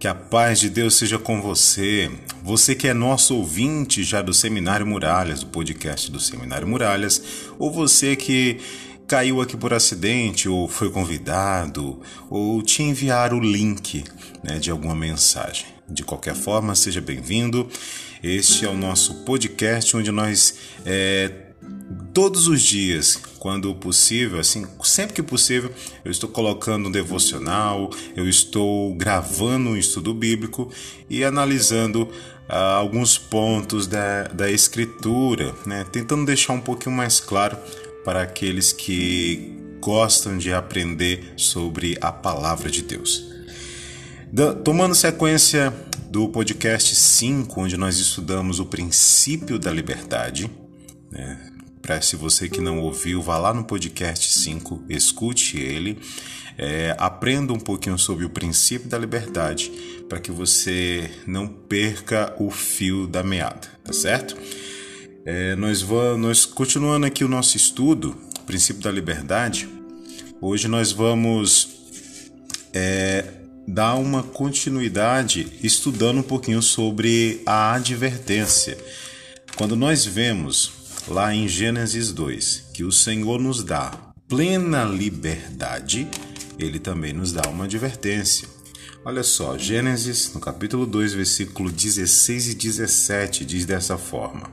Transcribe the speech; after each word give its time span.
Que 0.00 0.08
a 0.08 0.14
paz 0.14 0.58
de 0.58 0.70
Deus 0.70 0.94
seja 0.94 1.18
com 1.18 1.42
você. 1.42 2.10
Você 2.42 2.74
que 2.74 2.88
é 2.88 2.94
nosso 2.94 3.36
ouvinte 3.36 4.02
já 4.02 4.22
do 4.22 4.32
Seminário 4.32 4.86
Muralhas, 4.86 5.40
do 5.40 5.48
podcast 5.48 6.10
do 6.10 6.18
Seminário 6.18 6.66
Muralhas, 6.66 7.22
ou 7.58 7.70
você 7.70 8.16
que 8.16 8.60
caiu 9.06 9.42
aqui 9.42 9.58
por 9.58 9.74
acidente, 9.74 10.48
ou 10.48 10.66
foi 10.66 10.90
convidado, 10.90 12.00
ou 12.30 12.62
te 12.62 12.82
enviaram 12.82 13.36
o 13.36 13.42
link 13.42 14.02
né, 14.42 14.58
de 14.58 14.70
alguma 14.70 14.94
mensagem. 14.94 15.66
De 15.86 16.02
qualquer 16.02 16.34
forma, 16.34 16.74
seja 16.74 17.02
bem-vindo. 17.02 17.68
Este 18.22 18.64
é 18.64 18.70
o 18.70 18.74
nosso 18.74 19.16
podcast 19.24 19.94
onde 19.94 20.10
nós 20.10 20.54
é, 20.86 21.49
todos 22.12 22.46
os 22.46 22.62
dias, 22.62 23.16
quando 23.38 23.74
possível, 23.74 24.38
assim, 24.38 24.66
sempre 24.82 25.14
que 25.14 25.22
possível, 25.22 25.72
eu 26.04 26.10
estou 26.10 26.28
colocando 26.28 26.88
um 26.88 26.90
devocional, 26.90 27.90
eu 28.16 28.28
estou 28.28 28.94
gravando 28.94 29.70
um 29.70 29.76
estudo 29.76 30.12
bíblico 30.12 30.70
e 31.08 31.24
analisando 31.24 32.08
ah, 32.48 32.74
alguns 32.74 33.16
pontos 33.16 33.86
da, 33.86 34.24
da 34.24 34.50
escritura, 34.50 35.54
né? 35.66 35.84
tentando 35.90 36.26
deixar 36.26 36.52
um 36.52 36.60
pouquinho 36.60 36.94
mais 36.94 37.20
claro 37.20 37.56
para 38.04 38.22
aqueles 38.22 38.72
que 38.72 39.56
gostam 39.80 40.36
de 40.36 40.52
aprender 40.52 41.32
sobre 41.36 41.96
a 42.00 42.12
palavra 42.12 42.70
de 42.70 42.82
Deus. 42.82 43.30
Tomando 44.64 44.94
sequência 44.94 45.72
do 46.08 46.28
podcast 46.28 46.94
5, 46.94 47.60
onde 47.60 47.76
nós 47.76 47.98
estudamos 47.98 48.60
o 48.60 48.66
princípio 48.66 49.58
da 49.58 49.72
liberdade, 49.72 50.50
né? 51.10 51.50
Para 51.82 52.00
se 52.02 52.14
você 52.14 52.48
que 52.48 52.60
não 52.60 52.78
ouviu, 52.80 53.22
vá 53.22 53.38
lá 53.38 53.54
no 53.54 53.64
podcast 53.64 54.38
5, 54.38 54.84
escute 54.88 55.58
ele, 55.58 55.98
é, 56.58 56.94
aprenda 56.98 57.52
um 57.52 57.58
pouquinho 57.58 57.98
sobre 57.98 58.24
o 58.24 58.30
princípio 58.30 58.88
da 58.88 58.98
liberdade, 58.98 59.70
para 60.08 60.20
que 60.20 60.30
você 60.30 61.10
não 61.26 61.48
perca 61.48 62.34
o 62.38 62.50
fio 62.50 63.06
da 63.06 63.22
meada, 63.22 63.68
tá 63.82 63.92
certo? 63.92 64.36
É, 65.24 65.54
nós 65.56 65.80
vamos, 65.80 66.44
continuando 66.44 67.06
aqui 67.06 67.24
o 67.24 67.28
nosso 67.28 67.56
estudo, 67.56 68.16
princípio 68.46 68.82
da 68.82 68.90
liberdade. 68.90 69.68
Hoje 70.40 70.68
nós 70.68 70.92
vamos 70.92 71.68
é, 72.72 73.24
dar 73.66 73.94
uma 73.94 74.22
continuidade 74.22 75.46
estudando 75.62 76.18
um 76.18 76.22
pouquinho 76.22 76.60
sobre 76.60 77.42
a 77.46 77.74
advertência. 77.74 78.76
Quando 79.56 79.76
nós 79.76 80.04
vemos 80.04 80.79
lá 81.10 81.34
em 81.34 81.48
Gênesis 81.48 82.12
2, 82.12 82.70
que 82.72 82.84
o 82.84 82.92
Senhor 82.92 83.40
nos 83.40 83.64
dá 83.64 83.90
plena 84.28 84.84
liberdade, 84.84 86.08
ele 86.56 86.78
também 86.78 87.12
nos 87.12 87.32
dá 87.32 87.42
uma 87.50 87.64
advertência. 87.64 88.48
Olha 89.04 89.24
só, 89.24 89.58
Gênesis, 89.58 90.32
no 90.32 90.40
capítulo 90.40 90.86
2, 90.86 91.14
versículo 91.14 91.70
16 91.70 92.50
e 92.50 92.54
17, 92.54 93.44
diz 93.44 93.66
dessa 93.66 93.98
forma: 93.98 94.48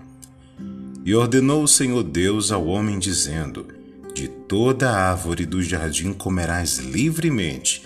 E 1.05 1.13
ordenou 1.13 1.63
o 1.63 1.67
Senhor 1.67 2.01
Deus 2.01 2.51
ao 2.51 2.65
homem, 2.65 2.97
dizendo: 2.97 3.67
De 4.15 4.27
toda 4.27 4.89
árvore 4.89 5.45
do 5.45 5.61
jardim 5.61 6.11
comerás 6.11 6.79
livremente, 6.79 7.83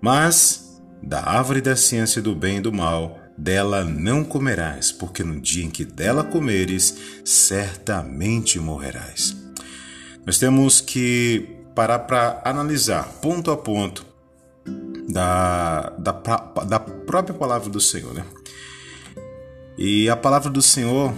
mas 0.00 0.80
da 1.02 1.20
árvore 1.28 1.60
da 1.60 1.76
ciência 1.76 2.22
do 2.22 2.34
bem 2.34 2.56
e 2.56 2.62
do 2.62 2.72
mal 2.72 3.23
dela 3.36 3.84
não 3.84 4.24
comerás, 4.24 4.92
porque 4.92 5.22
no 5.22 5.40
dia 5.40 5.64
em 5.64 5.70
que 5.70 5.84
dela 5.84 6.24
comeres, 6.24 6.96
certamente 7.24 8.58
morrerás. 8.58 9.36
Nós 10.24 10.38
temos 10.38 10.80
que 10.80 11.48
parar 11.74 12.00
para 12.00 12.40
analisar 12.44 13.04
ponto 13.20 13.50
a 13.50 13.56
ponto 13.56 14.06
da, 15.08 15.90
da, 15.98 16.12
da 16.66 16.80
própria 16.80 17.34
palavra 17.34 17.68
do 17.68 17.80
Senhor, 17.80 18.14
né? 18.14 18.24
E 19.76 20.08
a 20.08 20.16
palavra 20.16 20.50
do 20.50 20.62
Senhor, 20.62 21.12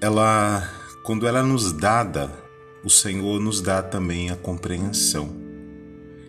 ela, 0.00 0.68
quando 1.02 1.26
ela 1.26 1.42
nos 1.42 1.72
dada, 1.72 2.30
o 2.84 2.88
Senhor 2.88 3.40
nos 3.40 3.60
dá 3.60 3.82
também 3.82 4.30
a 4.30 4.36
compreensão. 4.36 5.36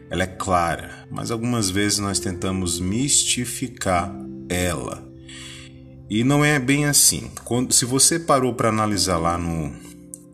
Ela 0.09 0.23
é 0.23 0.28
clara, 0.28 1.07
mas 1.12 1.29
algumas 1.29 1.69
vezes 1.69 2.00
nós 2.00 2.19
tentamos 2.19 2.79
mistificar 2.79 4.12
ela. 4.50 5.09
E 6.09 6.24
não 6.24 6.44
é 6.44 6.58
bem 6.58 6.86
assim. 6.86 7.30
Quando, 7.44 7.72
se 7.72 7.86
você 7.86 8.20
parou 8.20 8.53
para 8.53 8.70
analisar 8.70 9.18
lá 9.18 9.38
no. 9.38 9.72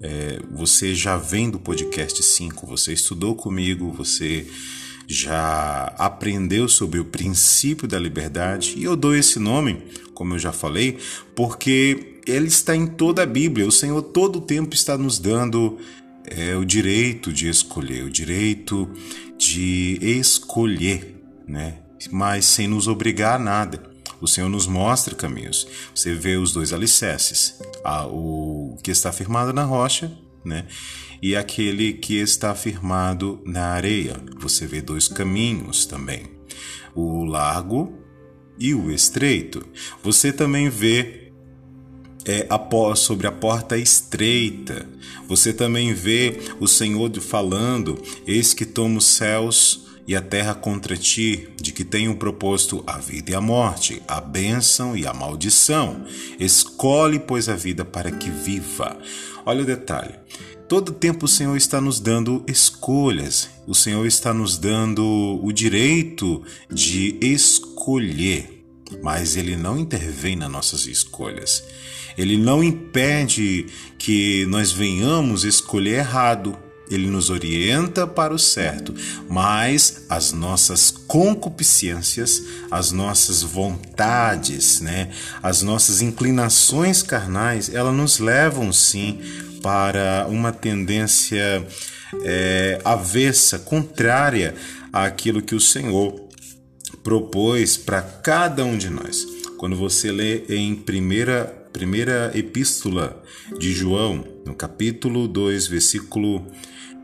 É, 0.02 0.40
você 0.52 0.94
já 0.94 1.18
vem 1.18 1.50
do 1.50 1.60
podcast 1.60 2.22
5, 2.22 2.68
você 2.68 2.94
estudou 2.94 3.36
comigo, 3.36 3.92
você 3.92 4.46
já 5.08 5.94
aprendeu 5.98 6.68
sobre 6.68 7.00
o 7.00 7.06
princípio 7.06 7.88
da 7.88 7.98
liberdade, 7.98 8.76
e 8.78 8.84
eu 8.84 8.96
dou 8.96 9.16
esse 9.16 9.40
nome, 9.40 9.84
como 10.14 10.36
eu 10.36 10.40
já 10.40 10.52
falei, 10.52 10.98
porque 11.36 12.20
ele 12.28 12.48
está 12.48 12.76
em 12.76 12.86
toda 12.86 13.24
a 13.24 13.26
Bíblia. 13.26 13.68
O 13.68 13.72
Senhor 13.72 14.02
todo 14.02 14.38
o 14.38 14.42
tempo 14.42 14.76
está 14.76 14.98
nos 14.98 15.18
dando 15.18 15.78
é, 16.26 16.56
o 16.56 16.66
direito 16.66 17.32
de 17.34 17.48
escolher, 17.48 18.04
o 18.04 18.10
direito 18.10 18.90
de 19.38 20.00
escolher, 20.02 21.22
né? 21.48 21.80
mas 22.12 22.46
sem 22.46 22.68
nos 22.68 22.88
obrigar 22.88 23.36
a 23.36 23.44
nada. 23.44 23.95
O 24.22 24.28
Senhor 24.28 24.50
nos 24.50 24.68
mostra 24.68 25.16
caminhos. 25.16 25.68
Você 25.94 26.14
vê 26.14 26.38
os 26.38 26.52
dois 26.52 26.74
alicerces, 26.74 27.60
o 28.10 28.78
que 28.84 28.92
está 28.92 29.12
firmado 29.12 29.54
na 29.54 29.64
rocha, 29.64 30.12
né? 30.44 30.66
E 31.22 31.36
aquele 31.36 31.94
que 31.94 32.16
está 32.16 32.54
firmado 32.54 33.42
na 33.46 33.68
areia. 33.68 34.18
Você 34.38 34.68
vê 34.68 34.82
dois 34.82 35.08
caminhos 35.08 35.86
também, 35.86 36.26
o 36.94 37.24
largo 37.24 37.94
e 38.60 38.74
o 38.74 38.92
estreito. 38.92 39.66
Você 40.04 40.32
também 40.32 40.70
vê 40.70 41.32
é, 42.26 42.48
a, 42.50 42.96
sobre 42.96 43.28
a 43.28 43.32
porta 43.32 43.78
estreita. 43.78 44.88
Você 45.28 45.54
também 45.54 45.94
vê 45.94 46.40
o 46.60 46.68
Senhor 46.68 47.12
falando: 47.22 48.02
Eis 48.26 48.54
que 48.54 48.66
tomo 48.66 48.98
os 48.98 49.06
céus 49.06 49.85
e 50.08 50.16
a 50.16 50.22
terra 50.22 50.54
contra 50.54 50.96
ti, 50.96 51.50
de 51.60 51.72
que 51.72 51.84
tenho 51.84 52.16
proposto 52.16 52.84
a 52.86 52.98
vida 52.98 53.32
e 53.32 53.36
a 53.36 53.42
morte, 53.42 54.02
a 54.08 54.22
bênção 54.22 54.96
e 54.96 55.08
a 55.08 55.14
maldição. 55.14 56.06
Escolhe, 56.40 57.20
pois, 57.20 57.50
a 57.50 57.56
vida 57.56 57.84
para 57.84 58.12
que 58.12 58.30
viva. 58.30 58.98
Olha 59.46 59.64
o 59.64 59.66
detalhe. 59.66 60.14
Todo 60.68 60.92
tempo 60.92 61.26
o 61.26 61.30
Senhor 61.30 61.56
está 61.56 61.80
nos 61.80 62.00
dando 62.00 62.44
escolhas, 62.48 63.50
o 63.68 63.76
Senhor 63.76 64.06
está 64.06 64.34
nos 64.34 64.58
dando 64.58 65.40
o 65.44 65.52
direito 65.52 66.42
de 66.72 67.20
escolher, 67.22 68.66
mas 69.04 69.36
Ele 69.36 69.56
não 69.56 69.78
intervém 69.78 70.36
nas 70.36 70.50
nossas 70.50 70.88
escolhas. 70.88 71.64
Ele 72.18 72.36
não 72.36 72.64
impede 72.64 73.68
que 74.00 74.46
nós 74.48 74.72
venhamos 74.72 75.44
escolher 75.44 76.00
errado, 76.00 76.58
ele 76.90 77.08
nos 77.08 77.30
orienta 77.30 78.06
para 78.06 78.34
o 78.34 78.40
certo, 78.40 78.94
mas 79.30 80.06
as 80.10 80.32
nossas 80.32 80.92
concupiscências, 80.92 82.44
as 82.70 82.92
nossas 82.92 83.42
vontades, 83.42 84.82
né, 84.82 85.10
as 85.42 85.62
nossas 85.62 86.02
inclinações 86.02 87.02
carnais, 87.02 87.74
elas 87.74 87.94
nos 87.94 88.20
levam 88.20 88.72
sim 88.72 89.20
para 89.62 90.28
uma 90.30 90.52
tendência 90.52 91.66
é, 92.24 92.80
avessa, 92.86 93.58
contrária 93.58 94.56
àquilo 94.94 95.42
que 95.42 95.56
o 95.56 95.60
Senhor 95.60 96.26
propôs 97.04 97.78
para 97.78 98.02
cada 98.02 98.64
um 98.64 98.78
de 98.78 98.90
nós. 98.90 99.26
Quando 99.58 99.76
você 99.76 100.12
lê 100.12 100.44
em 100.50 100.76
primeira, 100.76 101.65
primeira 101.76 102.32
epístola 102.34 103.22
de 103.60 103.74
João, 103.74 104.24
no 104.46 104.56
capítulo 104.56 105.28
2, 105.28 105.68
versículo 105.68 106.48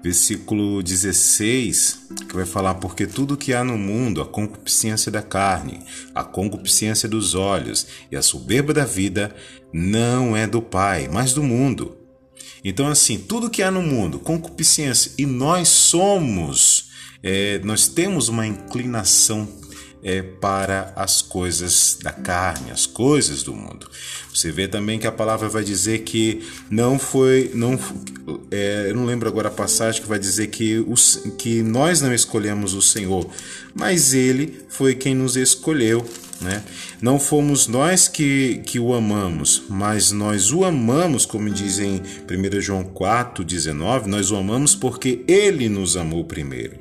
versículo 0.02 0.82
16, 0.82 2.08
que 2.30 2.34
vai 2.34 2.46
falar: 2.46 2.76
Porque 2.76 3.06
tudo 3.06 3.36
que 3.36 3.54
há 3.54 3.66
no 3.66 3.78
mundo, 3.78 4.22
a 4.22 4.26
concupiscência 4.26 5.12
da 5.12 5.22
carne, 5.22 5.82
a 6.16 6.24
concupiscência 6.24 7.10
dos 7.10 7.36
olhos 7.36 7.86
e 8.10 8.16
a 8.16 8.22
soberba 8.22 8.74
da 8.74 8.86
vida, 8.86 9.36
não 9.74 10.38
é 10.38 10.48
do 10.48 10.62
Pai, 10.62 11.10
mas 11.12 11.34
do 11.34 11.44
mundo. 11.44 11.98
Então, 12.64 12.88
assim, 12.88 13.18
tudo 13.18 13.50
que 13.50 13.62
há 13.62 13.70
no 13.70 13.82
mundo, 13.82 14.20
concupiscência, 14.20 15.12
e 15.18 15.26
nós 15.26 15.68
somos, 15.68 16.92
é, 17.22 17.60
nós 17.60 17.90
temos 17.90 18.30
uma 18.30 18.48
inclinação 18.48 19.46
é, 20.04 20.22
para 20.22 20.94
as 20.96 21.22
coisas 21.22 21.98
da 22.02 22.12
carne, 22.12 22.72
as 22.72 22.86
coisas 22.86 23.44
do 23.44 23.54
mundo. 23.54 23.90
Você 24.34 24.52
vê 24.52 24.68
também 24.68 24.98
que 24.98 25.08
a 25.08 25.12
palavra 25.12 25.50
vai 25.50 25.64
dizer 25.64 26.00
que 26.00 26.48
não 26.70 26.98
foi, 26.98 27.52
não, 27.54 27.78
é, 28.50 28.88
eu 28.90 28.96
não 28.96 29.06
lembro 29.06 29.28
agora 29.28 29.50
a 29.50 29.52
passagem 29.52 30.02
que 30.02 30.08
vai 30.08 30.20
dizer 30.20 30.48
que, 30.48 30.80
os, 30.88 31.22
que 31.38 31.62
nós 31.62 32.02
não 32.02 32.14
escolhemos 32.14 32.74
o 32.74 32.82
Senhor, 32.82 33.30
mas 33.76 34.14
Ele 34.14 34.62
foi 34.70 34.96
quem 34.96 35.14
nos 35.14 35.36
escolheu. 35.36 36.06
Né? 36.40 36.64
Não 37.00 37.20
fomos 37.20 37.68
nós 37.68 38.08
que, 38.08 38.64
que 38.66 38.80
o 38.80 38.96
amamos, 38.96 39.62
mas 39.70 40.12
nós 40.12 40.52
o 40.52 40.66
amamos, 40.66 41.24
como 41.24 41.48
diz 41.52 41.78
em 41.78 42.02
1 42.02 42.62
João 42.62 42.84
4, 42.84 43.44
19, 43.44 44.10
nós 44.10 44.32
o 44.32 44.36
amamos 44.36 44.74
porque 44.74 45.24
Ele 45.28 45.70
nos 45.70 45.96
amou 45.96 46.24
primeiro. 46.24 46.80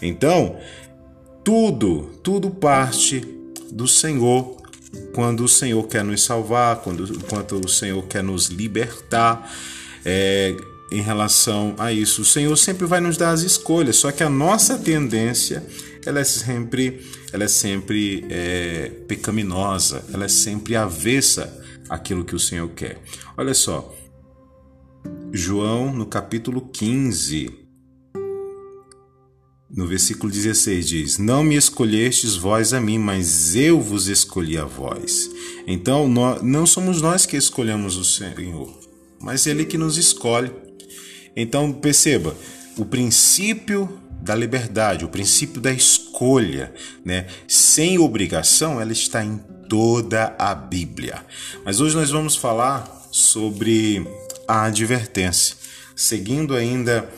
Então, 0.00 0.56
tudo, 1.44 2.10
tudo 2.22 2.50
parte 2.50 3.20
do 3.70 3.86
Senhor 3.86 4.56
quando 5.12 5.44
o 5.44 5.48
Senhor 5.48 5.82
quer 5.86 6.04
nos 6.04 6.22
salvar, 6.22 6.76
quando, 6.76 7.18
quando 7.28 7.64
o 7.64 7.68
Senhor 7.68 8.02
quer 8.04 8.22
nos 8.22 8.46
libertar. 8.46 9.52
É, 10.04 10.56
em 10.92 11.00
relação 11.00 11.74
a 11.78 11.92
isso. 11.92 12.22
O 12.22 12.24
Senhor 12.24 12.54
sempre 12.56 12.86
vai 12.86 13.00
nos 13.00 13.16
dar 13.16 13.30
as 13.30 13.40
escolhas, 13.40 13.96
só 13.96 14.12
que 14.12 14.22
a 14.22 14.30
nossa 14.30 14.78
tendência 14.78 15.66
ela 16.06 16.20
é 16.20 16.24
sempre, 16.24 17.04
ela 17.32 17.44
é 17.44 17.48
sempre 17.48 18.24
é, 18.30 18.92
pecaminosa, 19.08 20.04
ela 20.12 20.26
é 20.26 20.28
sempre 20.28 20.76
avessa 20.76 21.60
àquilo 21.88 22.24
que 22.24 22.34
o 22.34 22.38
Senhor 22.38 22.68
quer. 22.70 23.00
Olha 23.36 23.54
só, 23.54 23.92
João 25.32 25.92
no 25.92 26.06
capítulo 26.06 26.60
15, 26.60 27.63
no 29.76 29.86
versículo 29.86 30.30
16 30.32 30.88
diz: 30.88 31.18
Não 31.18 31.42
me 31.42 31.56
escolhestes 31.56 32.36
vós 32.36 32.72
a 32.72 32.80
mim, 32.80 32.98
mas 32.98 33.56
eu 33.56 33.80
vos 33.80 34.06
escolhi 34.06 34.56
a 34.56 34.64
vós. 34.64 35.30
Então, 35.66 36.08
nós, 36.08 36.42
não 36.42 36.64
somos 36.64 37.02
nós 37.02 37.26
que 37.26 37.36
escolhemos 37.36 37.96
o 37.96 38.04
Senhor, 38.04 38.72
mas 39.20 39.46
Ele 39.46 39.64
que 39.64 39.76
nos 39.76 39.98
escolhe. 39.98 40.52
Então, 41.36 41.72
perceba, 41.72 42.36
o 42.76 42.84
princípio 42.84 44.00
da 44.22 44.34
liberdade, 44.34 45.04
o 45.04 45.08
princípio 45.08 45.60
da 45.60 45.72
escolha, 45.72 46.72
né? 47.04 47.26
Sem 47.48 47.98
obrigação, 47.98 48.80
ela 48.80 48.92
está 48.92 49.24
em 49.24 49.38
toda 49.68 50.36
a 50.38 50.54
Bíblia. 50.54 51.24
Mas 51.64 51.80
hoje 51.80 51.96
nós 51.96 52.10
vamos 52.10 52.36
falar 52.36 53.08
sobre 53.10 54.06
a 54.46 54.64
advertência. 54.64 55.56
Seguindo 55.96 56.54
ainda 56.54 57.08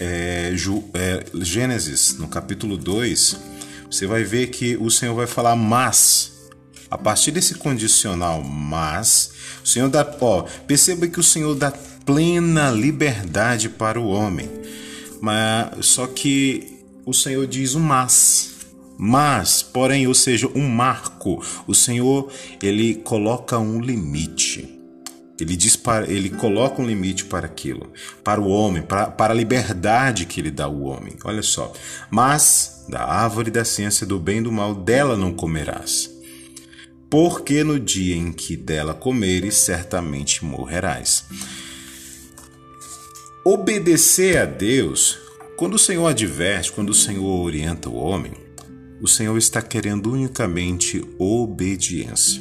é, 0.00 0.54
é, 0.94 1.44
Gênesis, 1.44 2.16
no 2.18 2.26
capítulo 2.26 2.78
2, 2.78 3.36
você 3.90 4.06
vai 4.06 4.24
ver 4.24 4.46
que 4.46 4.76
o 4.78 4.90
Senhor 4.90 5.14
vai 5.14 5.26
falar 5.26 5.54
mas. 5.54 6.32
A 6.90 6.98
partir 6.98 7.30
desse 7.30 7.54
condicional 7.54 8.42
mas, 8.42 9.32
o 9.62 9.68
Senhor 9.68 9.88
dá, 9.88 10.04
ó, 10.20 10.42
perceba 10.66 11.06
que 11.06 11.20
o 11.20 11.22
Senhor 11.22 11.54
dá 11.54 11.70
plena 12.04 12.70
liberdade 12.70 13.68
para 13.68 14.00
o 14.00 14.08
homem. 14.08 14.48
Mas 15.20 15.86
só 15.86 16.06
que 16.06 16.82
o 17.04 17.12
Senhor 17.12 17.46
diz 17.46 17.74
um 17.74 17.80
mas. 17.80 18.50
Mas, 18.98 19.62
porém, 19.62 20.06
ou 20.06 20.14
seja, 20.14 20.48
um 20.54 20.68
marco. 20.68 21.42
O 21.66 21.74
Senhor, 21.74 22.30
ele 22.62 22.96
coloca 22.96 23.58
um 23.58 23.80
limite. 23.80 24.79
Ele 25.42 25.56
diz 25.56 25.76
para, 25.76 26.10
ele 26.10 26.30
coloca 26.30 26.80
um 26.80 26.86
limite 26.86 27.24
para 27.24 27.46
aquilo, 27.46 27.92
para 28.22 28.40
o 28.40 28.48
homem, 28.48 28.82
para, 28.82 29.06
para 29.06 29.32
a 29.32 29.36
liberdade 29.36 30.26
que 30.26 30.40
ele 30.40 30.50
dá 30.50 30.64
ao 30.64 30.80
homem. 30.82 31.16
Olha 31.24 31.42
só. 31.42 31.72
Mas 32.10 32.84
da 32.88 33.04
árvore 33.04 33.50
da 33.50 33.64
ciência 33.64 34.06
do 34.06 34.18
bem 34.18 34.38
e 34.38 34.42
do 34.42 34.52
mal 34.52 34.74
dela 34.74 35.16
não 35.16 35.32
comerás. 35.32 36.10
Porque 37.08 37.64
no 37.64 37.78
dia 37.78 38.16
em 38.16 38.32
que 38.32 38.56
dela 38.56 38.94
comeres, 38.94 39.54
certamente 39.54 40.44
morrerás. 40.44 41.24
Obedecer 43.44 44.38
a 44.38 44.44
Deus, 44.44 45.18
quando 45.56 45.74
o 45.74 45.78
Senhor 45.78 46.06
adverte, 46.06 46.70
quando 46.70 46.90
o 46.90 46.94
Senhor 46.94 47.24
orienta 47.24 47.88
o 47.88 47.96
homem, 47.96 48.32
o 49.00 49.08
Senhor 49.08 49.36
está 49.38 49.62
querendo 49.62 50.12
unicamente 50.12 51.02
obediência. 51.18 52.40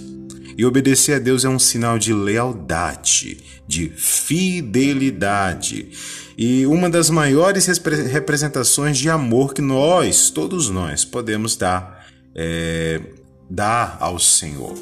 E 0.58 0.66
obedecer 0.66 1.16
a 1.16 1.20
Deus 1.20 1.46
é 1.46 1.50
um 1.50 1.60
sinal 1.60 1.98
de 1.98 2.14
lealdade, 2.14 3.38
de 3.68 3.90
fidelidade 3.90 5.90
e 6.38 6.66
uma 6.66 6.90
das 6.90 7.10
maiores 7.10 7.68
representações 8.12 8.98
de 8.98 9.10
amor 9.10 9.54
que 9.54 9.62
nós, 9.62 10.30
todos 10.30 10.70
nós, 10.70 11.04
podemos 11.04 11.56
dar, 11.56 12.08
é, 12.34 13.02
dar 13.50 13.98
ao 14.00 14.18
Senhor. 14.18 14.76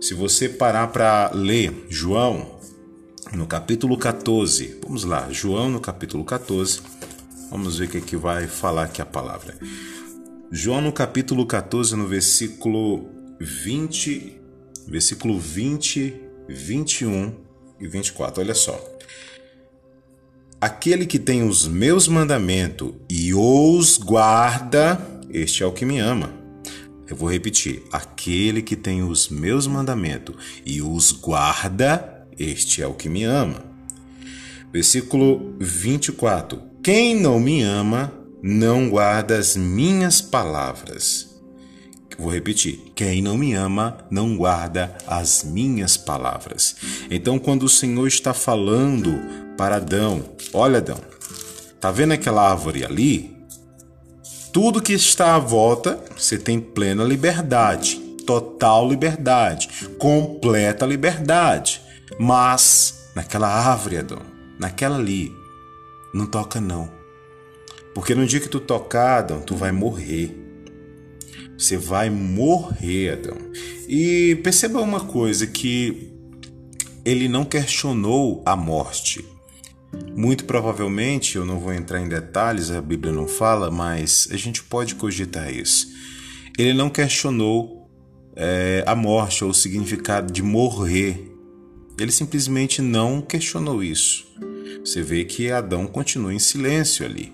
Se 0.00 0.14
você 0.14 0.48
parar 0.48 0.88
para 0.88 1.30
ler 1.32 1.86
João, 1.88 2.56
no 3.32 3.46
capítulo 3.46 3.96
14. 3.96 4.78
Vamos 4.82 5.04
lá, 5.04 5.28
João 5.30 5.70
no 5.70 5.80
capítulo 5.80 6.24
14. 6.24 6.80
Vamos 7.50 7.78
ver 7.78 7.86
o 7.86 7.88
que, 7.88 7.98
é 7.98 8.00
que 8.00 8.16
vai 8.16 8.46
falar 8.46 8.84
aqui 8.84 9.02
a 9.02 9.06
palavra. 9.06 9.56
João 10.50 10.80
no 10.80 10.92
capítulo 10.92 11.46
14, 11.46 11.96
no 11.96 12.06
versículo 12.06 13.08
20, 13.40 14.40
versículo 14.86 15.38
20, 15.38 16.14
21 16.48 17.34
e 17.80 17.88
24. 17.88 18.42
Olha 18.42 18.54
só. 18.54 18.80
Aquele 20.60 21.04
que 21.04 21.18
tem 21.18 21.42
os 21.42 21.66
meus 21.66 22.08
mandamentos 22.08 22.92
e 23.10 23.34
os 23.34 23.98
guarda, 23.98 24.98
este 25.28 25.62
é 25.62 25.66
o 25.66 25.72
que 25.72 25.84
me 25.84 25.98
ama. 25.98 26.32
Eu 27.08 27.14
vou 27.14 27.30
repetir: 27.30 27.82
aquele 27.92 28.62
que 28.62 28.74
tem 28.74 29.02
os 29.02 29.28
meus 29.28 29.66
mandamentos 29.66 30.34
e 30.64 30.80
os 30.80 31.12
guarda, 31.12 32.26
este 32.38 32.82
é 32.82 32.86
o 32.86 32.94
que 32.94 33.08
me 33.08 33.24
ama. 33.24 33.64
Versículo 34.72 35.54
24: 35.60 36.60
Quem 36.82 37.14
não 37.14 37.38
me 37.38 37.62
ama, 37.62 38.12
não 38.42 38.88
guarda 38.88 39.38
as 39.38 39.56
minhas 39.56 40.20
palavras. 40.20 41.25
Vou 42.18 42.32
repetir: 42.32 42.92
quem 42.94 43.20
não 43.20 43.36
me 43.36 43.52
ama, 43.54 43.98
não 44.10 44.36
guarda 44.36 44.96
as 45.06 45.44
minhas 45.44 45.96
palavras. 45.96 46.76
Então, 47.10 47.38
quando 47.38 47.64
o 47.64 47.68
Senhor 47.68 48.06
está 48.06 48.32
falando 48.32 49.20
para 49.56 49.76
Adão: 49.76 50.24
Olha, 50.52 50.78
Adão, 50.78 51.00
tá 51.80 51.90
vendo 51.90 52.12
aquela 52.12 52.50
árvore 52.50 52.84
ali? 52.84 53.36
Tudo 54.52 54.80
que 54.80 54.94
está 54.94 55.34
à 55.34 55.38
volta, 55.38 56.02
você 56.16 56.38
tem 56.38 56.58
plena 56.58 57.04
liberdade, 57.04 57.96
total 58.26 58.88
liberdade, 58.88 59.68
completa 59.98 60.86
liberdade. 60.86 61.82
Mas 62.18 63.10
naquela 63.14 63.48
árvore, 63.48 63.98
Adão, 63.98 64.22
naquela 64.58 64.96
ali, 64.96 65.30
não 66.14 66.24
toca 66.24 66.58
não. 66.58 66.90
Porque 67.94 68.14
no 68.14 68.26
dia 68.26 68.40
que 68.40 68.48
tu 68.48 68.60
tocar, 68.60 69.18
Adão, 69.18 69.40
tu 69.40 69.54
vai 69.54 69.72
morrer. 69.72 70.45
Você 71.58 71.76
vai 71.76 72.10
morrer, 72.10 73.12
Adão. 73.12 73.36
E 73.88 74.38
perceba 74.42 74.80
uma 74.80 75.00
coisa 75.00 75.46
que 75.46 76.12
ele 77.04 77.28
não 77.28 77.44
questionou 77.44 78.42
a 78.44 78.56
morte. 78.56 79.24
Muito 80.14 80.44
provavelmente, 80.44 81.36
eu 81.36 81.44
não 81.44 81.58
vou 81.58 81.72
entrar 81.72 82.00
em 82.00 82.08
detalhes, 82.08 82.70
a 82.70 82.82
Bíblia 82.82 83.12
não 83.12 83.28
fala, 83.28 83.70
mas 83.70 84.28
a 84.30 84.36
gente 84.36 84.62
pode 84.62 84.94
cogitar 84.94 85.52
isso. 85.52 85.86
Ele 86.58 86.74
não 86.74 86.90
questionou 86.90 87.88
é, 88.34 88.82
a 88.86 88.94
morte 88.94 89.44
ou 89.44 89.50
o 89.50 89.54
significado 89.54 90.32
de 90.32 90.42
morrer 90.42 91.36
ele 91.98 92.12
simplesmente 92.12 92.82
não 92.82 93.22
questionou 93.22 93.82
isso. 93.82 94.26
Você 94.84 95.02
vê 95.02 95.24
que 95.24 95.50
Adão 95.50 95.86
continua 95.86 96.32
em 96.32 96.38
silêncio 96.38 97.06
ali. 97.06 97.32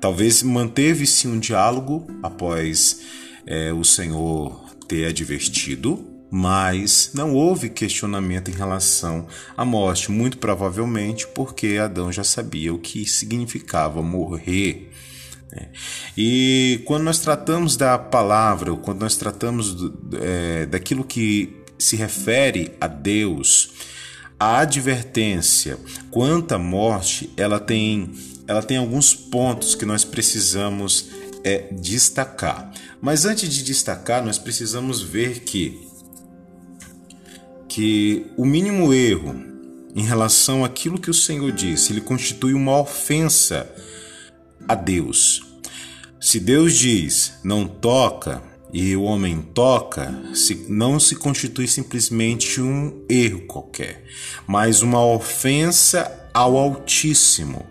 Talvez 0.00 0.42
manteve-se 0.42 1.28
um 1.28 1.38
diálogo 1.38 2.06
após 2.22 3.00
é, 3.46 3.72
o 3.72 3.84
Senhor 3.84 4.64
ter 4.86 5.06
advertido, 5.06 6.04
mas 6.30 7.10
não 7.14 7.34
houve 7.34 7.70
questionamento 7.70 8.50
em 8.50 8.54
relação 8.54 9.26
à 9.56 9.64
morte, 9.64 10.10
muito 10.10 10.38
provavelmente 10.38 11.26
porque 11.28 11.78
Adão 11.82 12.12
já 12.12 12.22
sabia 12.22 12.72
o 12.72 12.78
que 12.78 13.04
significava 13.04 14.02
morrer. 14.02 14.90
Né? 15.52 15.68
E 16.16 16.82
quando 16.84 17.02
nós 17.02 17.18
tratamos 17.18 17.76
da 17.76 17.98
palavra, 17.98 18.74
quando 18.76 19.00
nós 19.00 19.16
tratamos 19.16 19.76
é, 20.20 20.66
daquilo 20.66 21.04
que 21.04 21.56
se 21.78 21.96
refere 21.96 22.72
a 22.80 22.86
Deus, 22.86 23.72
a 24.38 24.60
advertência 24.60 25.78
quanto 26.10 26.52
à 26.52 26.58
morte, 26.58 27.30
ela 27.36 27.58
tem, 27.58 28.12
ela 28.46 28.62
tem 28.62 28.76
alguns 28.76 29.14
pontos 29.14 29.74
que 29.74 29.84
nós 29.84 30.04
precisamos 30.04 31.10
é, 31.44 31.68
destacar. 31.72 32.72
Mas 33.00 33.24
antes 33.24 33.52
de 33.52 33.62
destacar, 33.62 34.24
nós 34.24 34.38
precisamos 34.38 35.02
ver 35.02 35.40
que 35.40 35.88
que 37.68 38.26
o 38.36 38.44
mínimo 38.44 38.92
erro 38.92 39.32
em 39.94 40.02
relação 40.02 40.64
àquilo 40.64 41.00
que 41.00 41.08
o 41.08 41.14
Senhor 41.14 41.52
disse, 41.52 41.92
ele 41.92 42.00
constitui 42.00 42.52
uma 42.52 42.76
ofensa 42.80 43.72
a 44.66 44.74
Deus. 44.74 45.40
Se 46.20 46.40
Deus 46.40 46.76
diz 46.76 47.34
não 47.44 47.68
toca, 47.68 48.42
e 48.72 48.94
o 48.96 49.02
homem 49.02 49.42
toca, 49.42 50.14
não 50.68 51.00
se 51.00 51.16
constitui 51.16 51.66
simplesmente 51.66 52.60
um 52.60 53.04
erro 53.08 53.40
qualquer, 53.46 54.04
mas 54.46 54.82
uma 54.82 55.04
ofensa 55.04 56.30
ao 56.32 56.56
Altíssimo, 56.56 57.66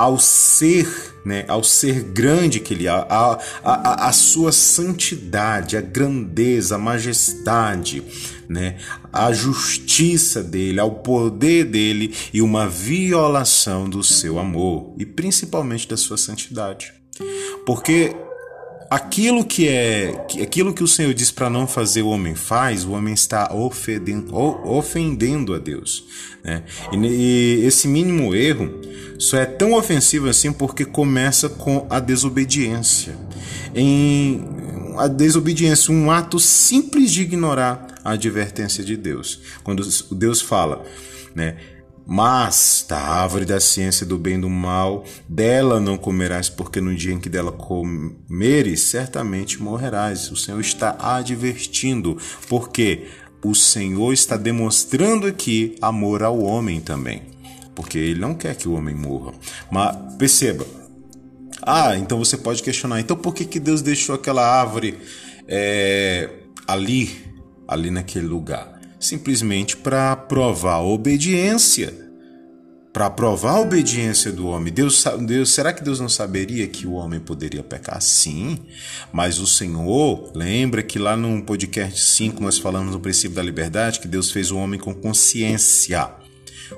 ao 0.00 0.18
ser, 0.18 0.88
né, 1.26 1.44
ao 1.46 1.62
ser 1.62 2.02
grande 2.02 2.58
que 2.58 2.72
ele 2.72 2.86
é, 2.86 2.90
a, 2.90 3.38
a, 3.62 4.08
a 4.08 4.12
sua 4.12 4.50
santidade, 4.50 5.76
a 5.76 5.82
grandeza, 5.82 6.76
a 6.76 6.78
majestade, 6.78 8.02
né, 8.48 8.78
a 9.12 9.30
justiça 9.30 10.42
dele, 10.42 10.80
ao 10.80 10.90
poder 10.90 11.66
dele 11.66 12.14
e 12.32 12.40
uma 12.40 12.66
violação 12.66 13.90
do 13.90 14.02
seu 14.02 14.38
amor 14.38 14.94
e 14.98 15.04
principalmente 15.04 15.86
da 15.86 15.98
sua 15.98 16.16
santidade. 16.16 16.94
Porque 17.66 18.16
aquilo 18.90 19.44
que 19.44 19.68
é 19.68 20.26
aquilo 20.42 20.74
que 20.74 20.82
o 20.82 20.88
Senhor 20.88 21.14
diz 21.14 21.30
para 21.30 21.48
não 21.48 21.66
fazer 21.66 22.02
o 22.02 22.08
homem 22.08 22.34
faz, 22.34 22.84
o 22.84 22.90
homem 22.90 23.14
está 23.14 23.54
ofendendo, 23.54 24.34
ofendendo 24.34 25.54
a 25.54 25.58
Deus. 25.58 26.04
Né? 26.42 26.64
E, 26.92 26.96
e 26.96 27.64
esse 27.64 27.86
mínimo 27.86 28.34
erro 28.34 28.80
só 29.16 29.36
é 29.36 29.46
tão 29.46 29.74
ofensivo 29.74 30.28
assim 30.28 30.52
porque 30.52 30.84
começa 30.84 31.48
com 31.48 31.86
a 31.88 32.00
desobediência. 32.00 33.16
Em 33.74 34.44
a 34.98 35.06
desobediência, 35.06 35.94
um 35.94 36.10
ato 36.10 36.38
simples 36.40 37.12
de 37.12 37.22
ignorar 37.22 37.86
a 38.04 38.12
advertência 38.12 38.82
de 38.82 38.96
Deus. 38.96 39.40
Quando 39.62 39.86
Deus 40.10 40.40
fala, 40.40 40.84
né? 41.34 41.56
Mas 42.12 42.84
da 42.88 42.98
árvore 42.98 43.44
da 43.44 43.60
ciência 43.60 44.04
do 44.04 44.18
bem 44.18 44.34
e 44.34 44.40
do 44.40 44.50
mal, 44.50 45.04
dela 45.28 45.78
não 45.78 45.96
comerás, 45.96 46.48
porque 46.48 46.80
no 46.80 46.92
dia 46.92 47.12
em 47.12 47.20
que 47.20 47.28
dela 47.28 47.52
comeres, 47.52 48.90
certamente 48.90 49.62
morrerás. 49.62 50.28
O 50.32 50.34
Senhor 50.34 50.60
está 50.60 50.96
advertindo, 50.98 52.18
porque 52.48 53.06
o 53.44 53.54
Senhor 53.54 54.12
está 54.12 54.36
demonstrando 54.36 55.24
aqui 55.24 55.76
amor 55.80 56.24
ao 56.24 56.40
homem 56.40 56.80
também, 56.80 57.22
porque 57.76 57.96
ele 57.96 58.18
não 58.18 58.34
quer 58.34 58.56
que 58.56 58.68
o 58.68 58.72
homem 58.72 58.92
morra. 58.92 59.32
Mas 59.70 59.96
perceba, 60.16 60.66
ah, 61.62 61.96
então 61.96 62.18
você 62.18 62.36
pode 62.36 62.60
questionar, 62.60 62.98
então 62.98 63.16
por 63.16 63.32
que, 63.32 63.44
que 63.44 63.60
Deus 63.60 63.82
deixou 63.82 64.16
aquela 64.16 64.44
árvore 64.44 64.98
é, 65.46 66.28
ali, 66.66 67.24
ali 67.68 67.88
naquele 67.88 68.26
lugar? 68.26 68.79
Simplesmente 69.00 69.78
para 69.78 70.14
provar 70.14 70.74
a 70.74 70.82
obediência. 70.82 72.10
Para 72.92 73.08
provar 73.08 73.52
a 73.52 73.60
obediência 73.60 74.30
do 74.30 74.48
homem. 74.48 74.72
Deus, 74.72 75.04
Deus, 75.20 75.50
será 75.50 75.72
que 75.72 75.82
Deus 75.82 76.00
não 76.00 76.08
saberia 76.08 76.66
que 76.66 76.86
o 76.86 76.92
homem 76.92 77.20
poderia 77.20 77.62
pecar? 77.62 78.02
Sim, 78.02 78.58
mas 79.12 79.38
o 79.38 79.46
Senhor, 79.46 80.32
lembra 80.34 80.82
que 80.82 80.98
lá 80.98 81.16
no 81.16 81.40
podcast 81.42 81.98
5 81.98 82.42
nós 82.42 82.58
falamos 82.58 82.92
no 82.92 83.00
princípio 83.00 83.34
da 83.34 83.42
liberdade 83.42 84.00
que 84.00 84.08
Deus 84.08 84.30
fez 84.30 84.50
o 84.50 84.58
homem 84.58 84.78
com 84.78 84.92
consciência. 84.92 86.10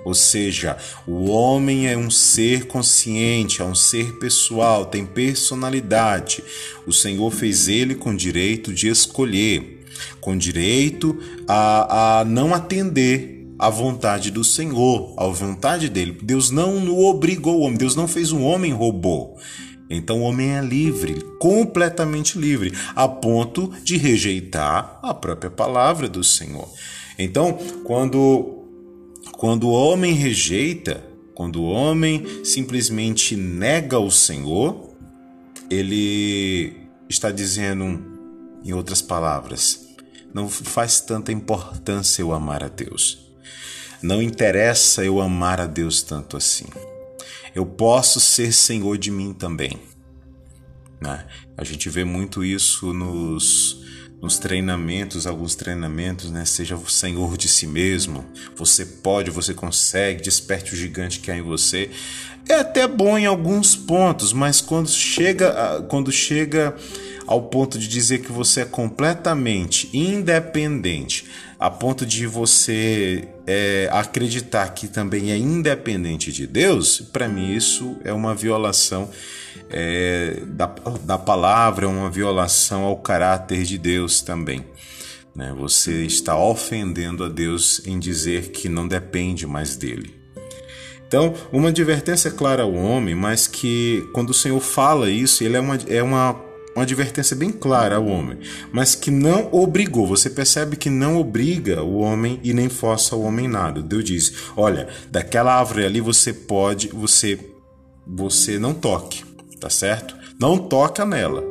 Ou 0.05 0.15
seja, 0.15 0.77
o 1.07 1.31
homem 1.31 1.89
é 1.89 1.97
um 1.97 2.11
ser 2.11 2.67
consciente, 2.67 3.63
é 3.63 3.65
um 3.65 3.75
ser 3.75 4.19
pessoal, 4.19 4.87
tem 4.87 5.05
personalidade. 5.05 6.43
O 6.87 6.93
Senhor 6.93 7.31
fez 7.31 7.69
ele 7.69 7.95
com 7.95 8.15
direito 8.15 8.73
de 8.73 8.89
escolher 8.89 9.82
com 10.21 10.37
direito 10.37 11.19
a, 11.49 12.21
a 12.21 12.25
não 12.25 12.55
atender 12.55 13.47
à 13.59 13.71
vontade 13.71 14.31
do 14.31 14.43
Senhor, 14.43 15.15
à 15.17 15.27
vontade 15.27 15.89
dele. 15.89 16.19
Deus 16.23 16.51
não 16.51 16.89
o 16.89 17.05
obrigou 17.07 17.59
o 17.59 17.61
homem, 17.61 17.79
Deus 17.79 17.95
não 17.95 18.09
fez 18.09 18.33
um 18.33 18.43
homem 18.43 18.73
robô. 18.73 19.37
Então 19.89 20.21
o 20.21 20.23
homem 20.23 20.57
é 20.57 20.61
livre, 20.61 21.21
completamente 21.39 22.39
livre, 22.39 22.73
a 22.97 23.07
ponto 23.07 23.71
de 23.85 23.97
rejeitar 23.97 24.99
a 25.03 25.13
própria 25.13 25.51
palavra 25.51 26.09
do 26.09 26.25
Senhor. 26.25 26.69
Então, 27.19 27.59
quando 27.85 28.59
quando 29.33 29.69
o 29.69 29.73
homem 29.73 30.15
rejeita, 30.15 31.05
quando 31.35 31.63
o 31.63 31.67
homem 31.67 32.45
simplesmente 32.45 33.37
nega 33.37 33.99
o 33.99 34.11
Senhor, 34.11 34.91
ele 35.71 36.77
está 37.09 37.31
dizendo, 37.31 38.01
em 38.65 38.73
outras 38.73 39.03
palavras, 39.03 39.82
não 40.33 40.49
faz 40.49 41.01
tanta 41.01 41.33
importância 41.33 42.23
eu 42.23 42.33
amar 42.33 42.63
a 42.63 42.69
Deus. 42.69 43.33
Não 44.03 44.21
interessa 44.21 45.05
eu 45.05 45.21
amar 45.21 45.61
a 45.61 45.67
Deus 45.67 46.03
tanto 46.03 46.37
assim. 46.37 46.67
Eu 47.55 47.67
posso 47.67 48.19
ser 48.19 48.53
senhor 48.53 48.99
de 48.99 49.11
mim 49.11 49.33
também. 49.33 49.79
Né? 51.01 51.27
A 51.57 51.65
gente 51.65 51.89
vê 51.89 52.05
muito 52.05 52.45
isso 52.45 52.93
nos, 52.93 53.83
nos 54.21 54.39
treinamentos, 54.39 55.27
alguns 55.27 55.55
treinamentos, 55.55 56.31
né? 56.31 56.45
Seja 56.45 56.77
o 56.77 56.89
senhor 56.89 57.37
de 57.37 57.49
si 57.49 57.67
mesmo. 57.67 58.25
Você 58.57 58.87
pode, 58.87 59.31
você 59.31 59.53
consegue, 59.53 60.23
desperte 60.23 60.73
o 60.73 60.77
gigante 60.77 61.21
que 61.21 61.31
há 61.31 61.37
em 61.37 61.43
você. 61.43 61.91
É 62.49 62.55
até 62.55 62.89
bom 62.89 63.19
em 63.19 63.27
alguns 63.27 63.77
pontos, 63.77 64.33
mas 64.33 64.61
quando 64.61 64.89
chega, 64.89 65.83
quando 65.89 66.11
chega 66.11 66.75
ao 67.27 67.43
ponto 67.43 67.79
de 67.79 67.89
dizer 67.89 68.19
que 68.19 68.33
você 68.33 68.63
é 68.63 68.65
completamente 68.65 69.89
independente, 69.93 71.27
a 71.59 71.71
ponto 71.71 72.05
de 72.05 72.27
você 72.27 73.29
é, 73.47 73.89
acreditar 73.93 74.69
que 74.71 74.89
também 74.89 75.31
é 75.31 75.37
independente 75.37 76.33
de 76.33 76.47
Deus, 76.47 77.01
para 77.01 77.29
mim 77.29 77.55
isso 77.55 77.97
é 78.05 78.13
uma 78.13 78.35
violação 78.35 79.09
é, 79.71 80.43
da, 80.47 80.67
da 81.05 81.19
palavra, 81.19 81.87
é 81.87 81.89
uma 81.89 82.11
violação 82.11 82.83
ao 82.83 82.97
caráter 82.97 83.63
de 83.63 83.79
Deus 83.79 84.21
também. 84.23 84.65
Né? 85.35 85.55
Você 85.57 86.05
está 86.05 86.37
ofendendo 86.37 87.25
a 87.25 87.29
Deus 87.29 87.81
em 87.87 87.99
dizer 87.99 88.51
que 88.51 88.69
não 88.69 88.87
depende 88.87 89.47
mais 89.47 89.77
dele. 89.77 90.23
Então, 91.07 91.35
uma 91.53 91.69
advertência 91.69 92.31
clara 92.31 92.63
ao 92.63 92.73
homem, 92.73 93.15
mas 93.15 93.47
que 93.47 94.09
quando 94.15 94.31
o 94.31 94.35
Senhor 94.35 94.61
fala 94.61 95.11
isso, 95.11 95.45
ele 95.45 95.57
é 95.57 95.61
uma, 95.61 95.79
é 95.87 96.03
uma 96.03 96.33
uma 96.75 96.83
advertência 96.83 97.37
bem 97.37 97.51
clara 97.51 97.97
ao 97.97 98.07
homem, 98.07 98.39
mas 98.73 98.95
que 98.95 99.11
não 99.11 99.49
obrigou. 99.53 100.07
Você 100.07 100.31
percebe 100.31 100.77
que 100.77 100.91
não 100.91 101.19
obriga 101.19 101.83
o 101.83 101.99
homem 101.99 102.41
e 102.43 102.53
nem 102.53 102.69
força 102.69 103.15
o 103.15 103.23
homem 103.23 103.49
nada. 103.49 103.83
Deus 103.83 104.05
diz: 104.05 104.33
"Olha, 104.57 104.89
daquela 105.11 105.55
árvore 105.59 105.85
ali 105.85 106.01
você 106.01 106.33
pode, 106.33 106.89
você 106.89 107.39
você 108.07 108.59
não 108.59 108.75
toque, 108.75 109.25
tá 109.61 109.71
certo? 109.71 110.17
Não 110.41 110.59
toca 110.59 111.05
nela". 111.05 111.45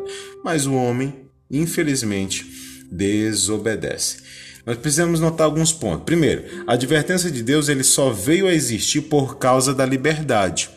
Mas 0.43 0.65
o 0.65 0.73
homem, 0.73 1.13
infelizmente, 1.49 2.45
desobedece. 2.91 4.17
Nós 4.65 4.77
precisamos 4.77 5.19
notar 5.19 5.45
alguns 5.45 5.73
pontos. 5.73 6.03
Primeiro, 6.05 6.43
a 6.67 6.73
advertência 6.73 7.31
de 7.31 7.41
Deus 7.41 7.67
ele 7.67 7.83
só 7.83 8.11
veio 8.11 8.47
a 8.47 8.53
existir 8.53 9.01
por 9.01 9.37
causa 9.37 9.73
da 9.73 9.85
liberdade. 9.85 10.69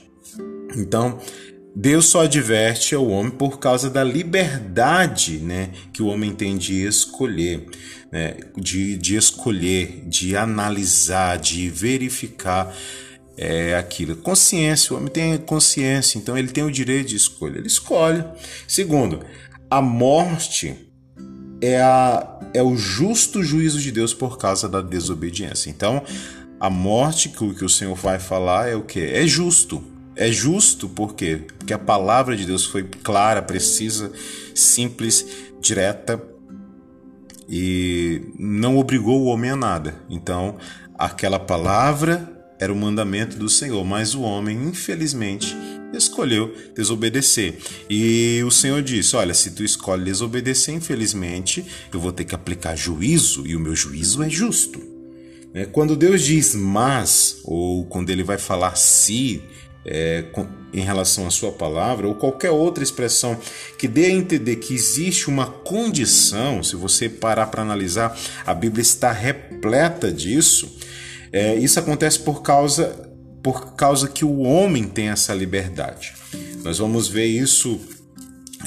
Então, 0.77 1.19
Deus 1.75 2.07
só 2.07 2.23
adverte 2.23 2.95
ao 2.95 3.09
homem 3.09 3.33
por 3.33 3.59
causa 3.59 3.91
da 3.91 4.05
liberdade 4.05 5.39
né, 5.39 5.71
que 5.93 6.03
o 6.03 6.07
homem 6.07 6.33
tem 6.33 6.57
de 6.57 6.87
escolher, 6.87 7.67
né, 8.13 8.37
de, 8.57 8.97
de 8.97 9.17
escolher, 9.17 10.05
de 10.07 10.37
analisar, 10.37 11.37
de 11.37 11.69
verificar 11.69 12.73
é, 13.37 13.75
aquilo. 13.77 14.15
Consciência, 14.15 14.95
o 14.95 14.99
homem 14.99 15.11
tem 15.11 15.37
consciência, 15.39 16.17
então 16.17 16.39
ele 16.39 16.49
tem 16.49 16.63
o 16.63 16.71
direito 16.71 17.09
de 17.09 17.17
escolha, 17.17 17.59
ele 17.59 17.67
escolhe. 17.67 18.25
Segundo, 18.69 19.21
a 19.69 19.83
morte 19.83 20.77
é, 21.61 21.81
a, 21.81 22.39
é 22.55 22.63
o 22.63 22.77
justo 22.77 23.43
juízo 23.43 23.81
de 23.81 23.91
Deus 23.91 24.15
por 24.15 24.39
causa 24.39 24.69
da 24.69 24.81
desobediência. 24.81 25.71
Então, 25.71 26.05
a 26.61 26.71
morte 26.71 27.31
que 27.31 27.43
o, 27.43 27.53
que 27.53 27.65
o 27.65 27.69
Senhor 27.69 27.97
vai 27.97 28.21
falar 28.21 28.69
é 28.69 28.77
o 28.77 28.83
que? 28.83 29.01
É 29.01 29.27
justo 29.27 29.83
é 30.17 30.31
justo 30.31 30.89
por 30.89 31.15
quê? 31.15 31.43
Porque 31.59 31.73
a 31.73 31.79
palavra 31.79 32.37
de 32.37 32.45
Deus 32.45 32.65
foi 32.65 32.85
clara, 32.85 33.43
precisa, 33.43 34.13
simples, 34.55 35.27
direta 35.61 36.23
e 37.49 38.23
não 38.39 38.79
obrigou 38.79 39.23
o 39.23 39.27
homem 39.27 39.51
a 39.51 39.57
nada. 39.57 39.95
Então, 40.09 40.57
aquela 40.99 41.39
palavra 41.39 42.31
era 42.59 42.73
o 42.73 42.77
mandamento 42.77 43.37
do 43.37 43.49
Senhor, 43.49 43.85
mas 43.85 44.15
o 44.15 44.23
homem, 44.23 44.57
infelizmente, 44.69 45.57
escolheu 45.93 46.55
desobedecer. 46.75 47.59
E 47.89 48.43
o 48.45 48.51
Senhor 48.51 48.83
disse: 48.83 49.17
Olha, 49.17 49.35
se 49.35 49.51
tu 49.51 49.63
escolhe 49.63 50.05
desobedecer, 50.05 50.75
infelizmente, 50.75 51.65
eu 51.93 52.01
vou 52.01 52.13
ter 52.13 52.25
que 52.25 52.35
aplicar 52.35 52.77
juízo, 52.77 53.47
e 53.47 53.55
o 53.57 53.61
meu 53.61 53.75
juízo 53.75 54.23
é 54.23 54.31
justo. 54.31 54.81
É, 55.53 55.65
quando 55.67 55.95
Deus 55.95 56.23
diz 56.23 56.55
mas, 56.55 57.39
ou 57.45 57.85
quando 57.87 58.11
ele 58.11 58.25
vai 58.25 58.39
falar 58.39 58.75
se, 58.75 59.41
é, 59.87 60.25
em 60.73 60.81
relação 60.81 61.27
à 61.27 61.31
sua 61.31 61.53
palavra, 61.53 62.07
ou 62.07 62.15
qualquer 62.15 62.51
outra 62.51 62.83
expressão 62.83 63.39
que 63.79 63.87
dê 63.87 64.07
a 64.07 64.11
entender 64.11 64.57
que 64.57 64.75
existe 64.75 65.29
uma 65.29 65.47
condição, 65.47 66.63
se 66.63 66.77
você 66.77 67.09
parar 67.09 67.47
para 67.47 67.63
analisar, 67.63 68.19
a 68.47 68.55
Bíblia 68.55 68.83
está 68.83 69.13
repleta 69.13 70.11
disso. 70.11 70.79
É, 71.33 71.55
isso 71.57 71.79
acontece 71.79 72.19
por 72.19 72.43
causa, 72.43 73.11
por 73.43 73.75
causa 73.75 74.09
que 74.09 74.25
o 74.25 74.41
homem 74.41 74.85
tem 74.85 75.09
essa 75.09 75.35
liberdade. 75.35 76.15
Nós 76.63 76.79
vamos 76.79 77.09
ver 77.09 77.27
isso 77.27 77.81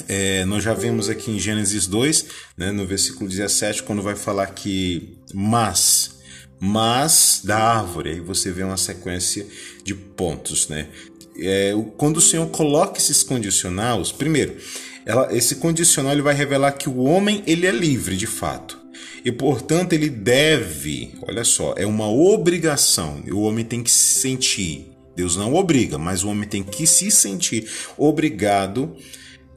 é, 0.06 0.44
nós 0.44 0.62
já 0.62 0.74
vimos 0.74 1.08
aqui 1.08 1.30
em 1.30 1.38
Gênesis 1.38 1.86
2, 1.86 2.26
né, 2.56 2.70
no 2.70 2.86
versículo 2.86 3.28
17, 3.28 3.82
quando 3.82 4.02
vai 4.02 4.14
falar 4.14 4.46
que 4.48 5.18
mas 5.34 6.17
mas 6.60 7.40
da 7.44 7.58
árvore. 7.58 8.10
Aí 8.10 8.20
você 8.20 8.50
vê 8.50 8.62
uma 8.62 8.76
sequência 8.76 9.46
de 9.84 9.94
pontos, 9.94 10.68
né? 10.68 10.88
É, 11.40 11.72
quando 11.96 12.16
o 12.16 12.22
Senhor 12.22 12.48
coloca 12.48 12.98
esses 12.98 13.22
condicionais, 13.22 14.10
primeiro, 14.10 14.56
ela, 15.06 15.34
esse 15.34 15.56
condicional 15.56 16.12
ele 16.12 16.22
vai 16.22 16.34
revelar 16.34 16.72
que 16.72 16.88
o 16.88 16.98
homem 16.98 17.42
ele 17.46 17.66
é 17.66 17.70
livre 17.70 18.16
de 18.16 18.26
fato. 18.26 18.78
E 19.24 19.32
portanto 19.32 19.92
ele 19.92 20.08
deve, 20.08 21.14
olha 21.22 21.44
só, 21.44 21.74
é 21.76 21.86
uma 21.86 22.08
obrigação. 22.08 23.22
O 23.30 23.42
homem 23.42 23.64
tem 23.64 23.82
que 23.82 23.90
se 23.90 24.20
sentir. 24.20 24.92
Deus 25.14 25.36
não 25.36 25.54
obriga, 25.54 25.98
mas 25.98 26.22
o 26.22 26.28
homem 26.28 26.48
tem 26.48 26.62
que 26.62 26.86
se 26.86 27.10
sentir 27.10 27.68
obrigado 27.96 28.96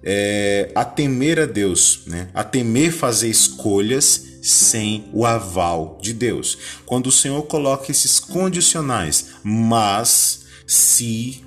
é, 0.04 0.72
a 0.74 0.84
temer 0.84 1.40
a 1.40 1.46
Deus, 1.46 2.04
né? 2.08 2.30
a 2.34 2.44
temer 2.44 2.92
fazer 2.92 3.30
escolhas 3.30 4.31
sem 4.42 5.06
o 5.14 5.26
aval 5.26 6.00
de 6.02 6.14
Deus. 6.14 6.58
Quando 6.86 7.08
o 7.08 7.12
Senhor 7.12 7.44
coloca 7.44 7.92
esses 7.92 8.20
condicionais, 8.20 9.28
mas 9.44 10.46
se 10.66 11.44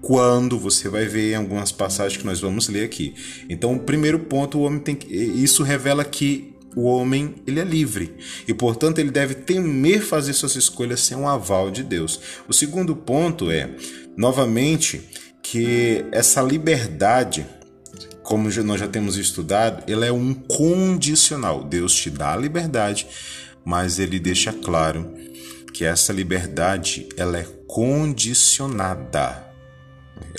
quando 0.00 0.58
você 0.58 0.88
vai 0.88 1.06
ver 1.06 1.32
em 1.32 1.36
algumas 1.36 1.72
passagens 1.72 2.20
que 2.20 2.26
nós 2.26 2.38
vamos 2.38 2.68
ler 2.68 2.84
aqui. 2.84 3.14
Então, 3.48 3.72
o 3.72 3.80
primeiro 3.80 4.18
ponto, 4.18 4.58
o 4.58 4.62
homem 4.62 4.78
tem 4.78 4.94
que, 4.94 5.12
isso 5.14 5.62
revela 5.62 6.04
que 6.04 6.52
o 6.76 6.82
homem 6.82 7.36
ele 7.46 7.60
é 7.60 7.64
livre 7.64 8.14
e, 8.46 8.52
portanto, 8.52 8.98
ele 8.98 9.10
deve 9.10 9.34
temer 9.34 10.02
fazer 10.02 10.34
suas 10.34 10.56
escolhas 10.56 11.00
sem 11.00 11.16
um 11.16 11.26
aval 11.26 11.70
de 11.70 11.82
Deus. 11.82 12.20
O 12.46 12.52
segundo 12.52 12.94
ponto 12.94 13.50
é, 13.50 13.70
novamente, 14.16 15.08
que 15.42 16.04
essa 16.12 16.42
liberdade 16.42 17.46
como 18.24 18.48
nós 18.64 18.80
já 18.80 18.88
temos 18.88 19.16
estudado, 19.18 19.84
ela 19.86 20.06
é 20.06 20.10
um 20.10 20.32
condicional. 20.32 21.62
Deus 21.62 21.94
te 21.94 22.08
dá 22.08 22.32
a 22.32 22.36
liberdade, 22.36 23.06
mas 23.62 23.98
ele 23.98 24.18
deixa 24.18 24.50
claro 24.50 25.12
que 25.74 25.84
essa 25.84 26.10
liberdade 26.10 27.06
ela 27.18 27.36
é 27.36 27.46
condicionada. 27.68 29.44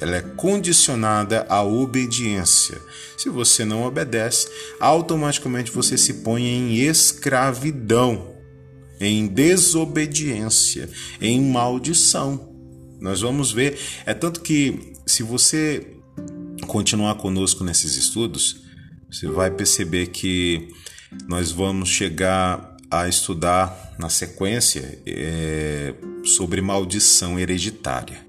Ela 0.02 0.16
é 0.18 0.22
condicionada 0.22 1.46
à 1.48 1.62
obediência. 1.62 2.82
Se 3.18 3.30
você 3.30 3.64
não 3.64 3.84
obedece, 3.84 4.48
automaticamente 4.80 5.72
você 5.72 5.96
se 5.96 6.16
põe 6.16 6.44
em 6.44 6.78
escravidão, 6.78 8.36
em 9.00 9.28
desobediência, 9.28 10.90
em 11.22 11.40
maldição. 11.40 12.52
Nós 13.00 13.22
vamos 13.22 13.52
ver, 13.52 13.78
é 14.08 14.14
tanto 14.14 14.42
que 14.42 14.94
se 15.06 15.22
você 15.22 15.95
continuar 16.66 17.16
conosco 17.16 17.64
nesses 17.64 17.96
estudos, 17.96 18.64
você 19.10 19.28
vai 19.28 19.52
perceber 19.52 20.08
que 20.08 20.68
nós 21.28 21.52
vamos 21.52 21.90
chegar 21.90 22.76
a 22.90 23.08
estudar 23.08 23.94
na 23.98 24.10
sequência 24.10 25.00
é, 25.06 25.94
sobre 26.24 26.62
maldição 26.62 27.40
hereditária. 27.40 28.26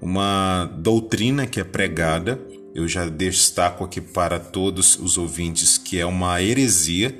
Uma 0.00 0.66
doutrina 0.78 1.46
que 1.46 1.60
é 1.60 1.64
pregada, 1.64 2.40
eu 2.74 2.86
já 2.86 3.08
destaco 3.08 3.84
aqui 3.84 4.00
para 4.00 4.38
todos 4.38 4.98
os 4.98 5.18
ouvintes 5.18 5.78
que 5.78 5.98
é 5.98 6.06
uma 6.06 6.40
heresia, 6.40 7.18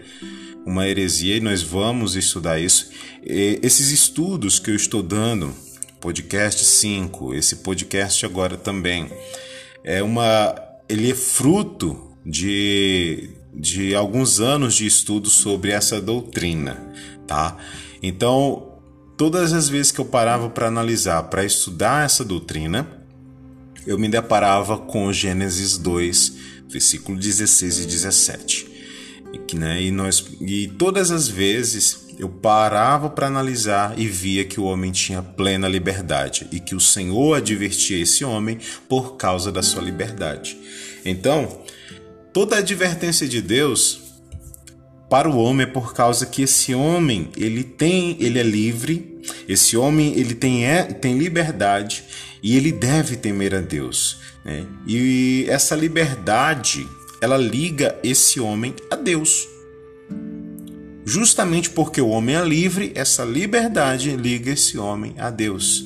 uma 0.65 0.87
heresia 0.87 1.37
e 1.37 1.41
nós 1.41 1.62
vamos 1.62 2.15
estudar 2.15 2.61
isso. 2.61 2.91
E 3.25 3.59
esses 3.62 3.91
estudos 3.91 4.59
que 4.59 4.71
eu 4.71 4.77
estou 4.77 5.03
dando, 5.03 5.53
podcast 6.00 6.65
5, 6.65 7.35
esse 7.35 7.57
podcast 7.57 8.25
agora 8.25 8.57
também, 8.57 9.11
é 9.88 10.02
uma 10.02 10.54
ele 10.87 11.11
é 11.11 11.14
fruto 11.14 11.99
de, 12.25 13.30
de 13.54 13.95
alguns 13.95 14.38
anos 14.38 14.75
de 14.75 14.87
estudo 14.87 15.30
sobre 15.30 15.71
essa 15.71 15.99
doutrina, 15.99 16.76
tá? 17.26 17.57
Então, 18.02 18.80
todas 19.16 19.54
as 19.54 19.66
vezes 19.71 19.90
que 19.90 19.99
eu 19.99 20.04
parava 20.04 20.50
para 20.50 20.68
analisar, 20.68 21.23
para 21.25 21.42
estudar 21.42 22.04
essa 22.04 22.23
doutrina, 22.23 22.87
eu 23.87 23.99
me 23.99 24.11
deparava 24.11 24.76
com 24.76 25.11
Gênesis 25.11 25.78
2, 25.78 26.37
versículo 26.68 27.18
16 27.18 27.80
e 27.80 27.87
17. 27.87 28.68
E, 29.33 29.57
né, 29.57 29.83
e, 29.83 29.90
nós, 29.90 30.23
e 30.38 30.68
todas 30.68 31.11
as 31.11 31.28
vezes 31.28 32.08
eu 32.19 32.29
parava 32.29 33.09
para 33.09 33.29
analisar 33.29 33.97
e 33.97 34.07
via 34.07 34.45
que 34.45 34.59
o 34.59 34.65
homem 34.65 34.91
tinha 34.91 35.23
plena 35.23 35.69
liberdade 35.69 36.49
e 36.51 36.59
que 36.59 36.75
o 36.75 36.81
Senhor 36.81 37.37
advertia 37.37 38.03
esse 38.03 38.25
homem 38.25 38.59
por 38.89 39.17
causa 39.17 39.53
da 39.53 39.63
sua 39.63 39.83
liberdade. 39.83 40.59
Então, 41.05 41.63
toda 42.33 42.57
a 42.57 42.59
advertência 42.59 43.29
de 43.29 43.41
Deus 43.41 44.00
para 45.09 45.31
o 45.31 45.39
homem 45.39 45.65
é 45.67 45.71
por 45.71 45.95
causa 45.95 46.26
que 46.26 46.43
esse 46.43 46.75
homem 46.75 47.31
ele 47.37 47.65
tem 47.65 48.17
ele 48.21 48.39
é 48.39 48.43
livre 48.43 49.19
esse 49.49 49.75
homem 49.75 50.13
ele 50.19 50.35
tem 50.35 50.67
é, 50.67 50.83
tem 50.83 51.17
liberdade 51.17 52.04
e 52.43 52.57
ele 52.57 52.71
deve 52.71 53.17
temer 53.17 53.54
a 53.54 53.61
Deus 53.61 54.19
né? 54.45 54.67
e 54.87 55.47
essa 55.49 55.75
liberdade 55.75 56.87
ela 57.23 57.39
liga 57.39 57.99
esse 58.04 58.39
homem 58.39 58.75
a 58.91 58.97
Deus 58.97 59.49
Justamente 61.08 61.71
porque 61.71 62.02
o 62.02 62.08
homem 62.08 62.36
é 62.36 62.44
livre, 62.44 62.92
essa 62.94 63.25
liberdade 63.25 64.14
liga 64.14 64.50
esse 64.50 64.76
homem 64.76 65.14
a 65.16 65.30
Deus. 65.30 65.82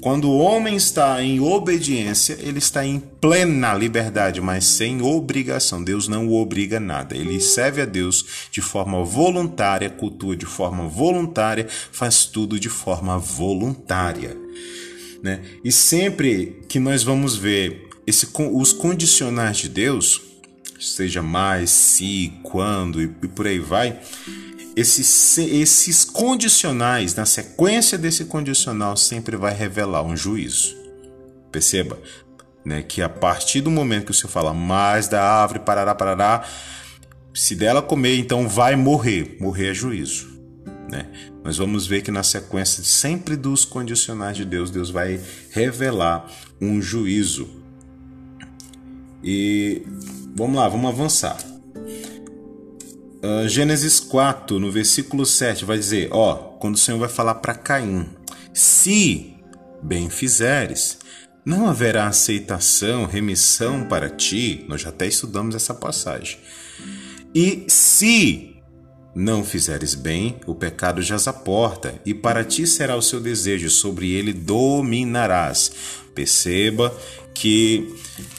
Quando 0.00 0.30
o 0.30 0.38
homem 0.38 0.76
está 0.76 1.20
em 1.20 1.40
obediência, 1.40 2.38
ele 2.40 2.58
está 2.58 2.86
em 2.86 3.00
plena 3.00 3.74
liberdade, 3.74 4.40
mas 4.40 4.64
sem 4.64 5.02
obrigação. 5.02 5.82
Deus 5.82 6.06
não 6.06 6.28
o 6.28 6.40
obriga 6.40 6.76
a 6.76 6.80
nada. 6.80 7.16
Ele 7.16 7.40
serve 7.40 7.82
a 7.82 7.84
Deus 7.84 8.24
de 8.52 8.60
forma 8.60 9.02
voluntária, 9.02 9.90
cultua 9.90 10.36
de 10.36 10.46
forma 10.46 10.86
voluntária, 10.86 11.66
faz 11.90 12.24
tudo 12.24 12.58
de 12.58 12.68
forma 12.68 13.18
voluntária. 13.18 14.36
Né? 15.20 15.40
E 15.64 15.72
sempre 15.72 16.62
que 16.68 16.78
nós 16.78 17.02
vamos 17.02 17.34
ver 17.34 17.88
esse, 18.06 18.28
os 18.52 18.72
condicionais 18.72 19.56
de 19.56 19.68
Deus, 19.68 20.22
seja 20.78 21.22
mais, 21.22 21.70
se, 21.70 22.32
quando 22.44 23.02
e 23.02 23.08
por 23.08 23.48
aí 23.48 23.58
vai, 23.58 23.98
esses, 24.76 25.38
esses 25.38 26.04
condicionais, 26.04 27.14
na 27.14 27.26
sequência 27.26 27.98
desse 27.98 28.24
condicional, 28.24 28.96
sempre 28.96 29.36
vai 29.36 29.54
revelar 29.54 30.02
um 30.02 30.16
juízo. 30.16 30.76
Perceba 31.50 31.98
né, 32.64 32.82
que 32.82 33.02
a 33.02 33.08
partir 33.08 33.60
do 33.60 33.70
momento 33.70 34.06
que 34.06 34.10
o 34.10 34.14
Senhor 34.14 34.30
fala 34.30 34.54
mais 34.54 35.08
da 35.08 35.22
árvore, 35.22 35.60
parará, 35.60 35.94
parará, 35.94 36.44
se 37.34 37.54
dela 37.54 37.82
comer, 37.82 38.18
então 38.18 38.48
vai 38.48 38.76
morrer. 38.76 39.36
Morrer 39.40 39.70
é 39.70 39.74
juízo. 39.74 40.28
Né? 40.90 41.06
Vamos 41.44 41.86
ver 41.86 42.02
que 42.02 42.10
na 42.10 42.22
sequência 42.22 42.82
sempre 42.82 43.36
dos 43.36 43.64
condicionais 43.64 44.36
de 44.36 44.44
Deus, 44.44 44.70
Deus 44.70 44.90
vai 44.90 45.20
revelar 45.50 46.28
um 46.60 46.80
juízo. 46.82 47.48
E 49.22 49.82
vamos 50.34 50.56
lá, 50.56 50.68
vamos 50.68 50.90
avançar. 50.90 51.36
Uh, 53.22 53.46
Gênesis 53.46 54.00
4, 54.00 54.58
no 54.58 54.70
versículo 54.70 55.26
7, 55.26 55.64
vai 55.66 55.78
dizer: 55.78 56.08
Ó, 56.10 56.34
quando 56.58 56.76
o 56.76 56.78
Senhor 56.78 56.98
vai 56.98 57.08
falar 57.08 57.34
para 57.36 57.54
Caim: 57.54 58.08
Se 58.54 59.34
bem 59.82 60.08
fizeres, 60.08 60.98
não 61.44 61.68
haverá 61.68 62.06
aceitação, 62.06 63.04
remissão 63.04 63.84
para 63.84 64.08
ti. 64.08 64.64
Nós 64.68 64.80
já 64.80 64.88
até 64.88 65.06
estudamos 65.06 65.54
essa 65.54 65.74
passagem. 65.74 66.38
E 67.34 67.66
se 67.68 68.56
não 69.14 69.44
fizeres 69.44 69.94
bem, 69.94 70.40
o 70.46 70.54
pecado 70.54 71.02
jaz 71.02 71.28
à 71.28 71.32
porta, 71.32 72.00
e 72.06 72.14
para 72.14 72.42
ti 72.42 72.66
será 72.66 72.96
o 72.96 73.02
seu 73.02 73.20
desejo, 73.20 73.68
sobre 73.68 74.12
ele 74.12 74.32
dominarás. 74.32 75.72
Perceba 76.14 76.96
que, 77.34 77.94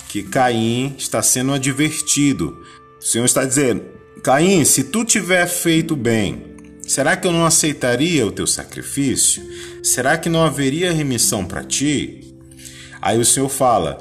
que 0.10 0.24
Caim 0.24 0.96
está 0.98 1.22
sendo 1.22 1.54
advertido. 1.54 2.58
O 3.00 3.04
Senhor 3.04 3.26
está 3.26 3.46
dizendo: 3.46 4.01
Caim, 4.24 4.64
se 4.66 4.84
tu 4.84 5.04
tiver 5.04 5.48
feito 5.48 5.96
bem, 5.96 6.44
será 6.84 7.18
que 7.18 7.26
eu 7.26 7.32
não 7.32 7.44
aceitaria 7.44 8.26
o 8.26 8.32
teu 8.32 8.46
sacrifício? 8.46 9.44
Será 9.82 10.16
que 10.16 10.30
não 10.30 10.44
haveria 10.44 10.94
remissão 10.94 11.44
para 11.44 11.64
ti? 11.64 12.36
Aí 13.02 13.18
o 13.18 13.26
Senhor 13.26 13.50
fala: 13.50 14.00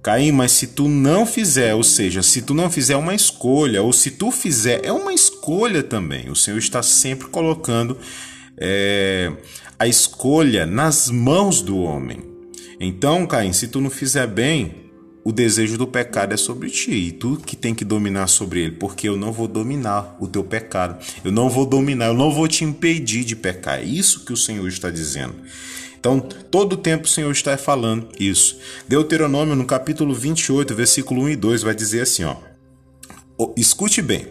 Caim, 0.00 0.30
mas 0.30 0.52
se 0.52 0.68
tu 0.68 0.88
não 0.88 1.26
fizer, 1.26 1.74
ou 1.74 1.82
seja, 1.82 2.22
se 2.22 2.42
tu 2.42 2.54
não 2.54 2.70
fizer 2.70 2.94
uma 2.94 3.12
escolha, 3.12 3.82
ou 3.82 3.92
se 3.92 4.12
tu 4.12 4.30
fizer, 4.30 4.84
é 4.84 4.92
uma 4.92 5.12
escolha 5.12 5.82
também. 5.82 6.30
O 6.30 6.36
Senhor 6.36 6.58
está 6.58 6.80
sempre 6.80 7.26
colocando 7.26 7.98
é, 8.56 9.32
a 9.76 9.88
escolha 9.88 10.64
nas 10.64 11.10
mãos 11.10 11.60
do 11.60 11.78
homem. 11.78 12.22
Então, 12.78 13.26
Caim, 13.26 13.52
se 13.52 13.66
tu 13.66 13.80
não 13.80 13.90
fizer 13.90 14.28
bem, 14.28 14.85
o 15.26 15.32
desejo 15.32 15.76
do 15.76 15.88
pecado 15.88 16.34
é 16.34 16.36
sobre 16.36 16.70
ti 16.70 16.92
e 16.92 17.10
tu 17.10 17.36
que 17.44 17.56
tem 17.56 17.74
que 17.74 17.84
dominar 17.84 18.28
sobre 18.28 18.60
ele, 18.60 18.76
porque 18.76 19.08
eu 19.08 19.16
não 19.16 19.32
vou 19.32 19.48
dominar 19.48 20.16
o 20.20 20.28
teu 20.28 20.44
pecado. 20.44 21.04
Eu 21.24 21.32
não 21.32 21.50
vou 21.50 21.66
dominar, 21.66 22.06
eu 22.06 22.14
não 22.14 22.30
vou 22.30 22.46
te 22.46 22.62
impedir 22.62 23.24
de 23.24 23.34
pecar. 23.34 23.80
É 23.80 23.82
isso 23.82 24.24
que 24.24 24.32
o 24.32 24.36
Senhor 24.36 24.68
está 24.68 24.88
dizendo. 24.88 25.34
Então, 25.98 26.20
todo 26.20 26.74
o 26.74 26.76
tempo 26.76 27.06
o 27.06 27.10
Senhor 27.10 27.32
está 27.32 27.58
falando 27.58 28.08
isso. 28.20 28.56
Deuteronômio, 28.86 29.56
no 29.56 29.64
capítulo 29.64 30.14
28, 30.14 30.72
versículo 30.76 31.22
1 31.22 31.30
e 31.30 31.34
2, 31.34 31.62
vai 31.64 31.74
dizer 31.74 32.02
assim, 32.02 32.22
ó. 32.22 32.36
Escute 33.56 34.00
bem. 34.00 34.28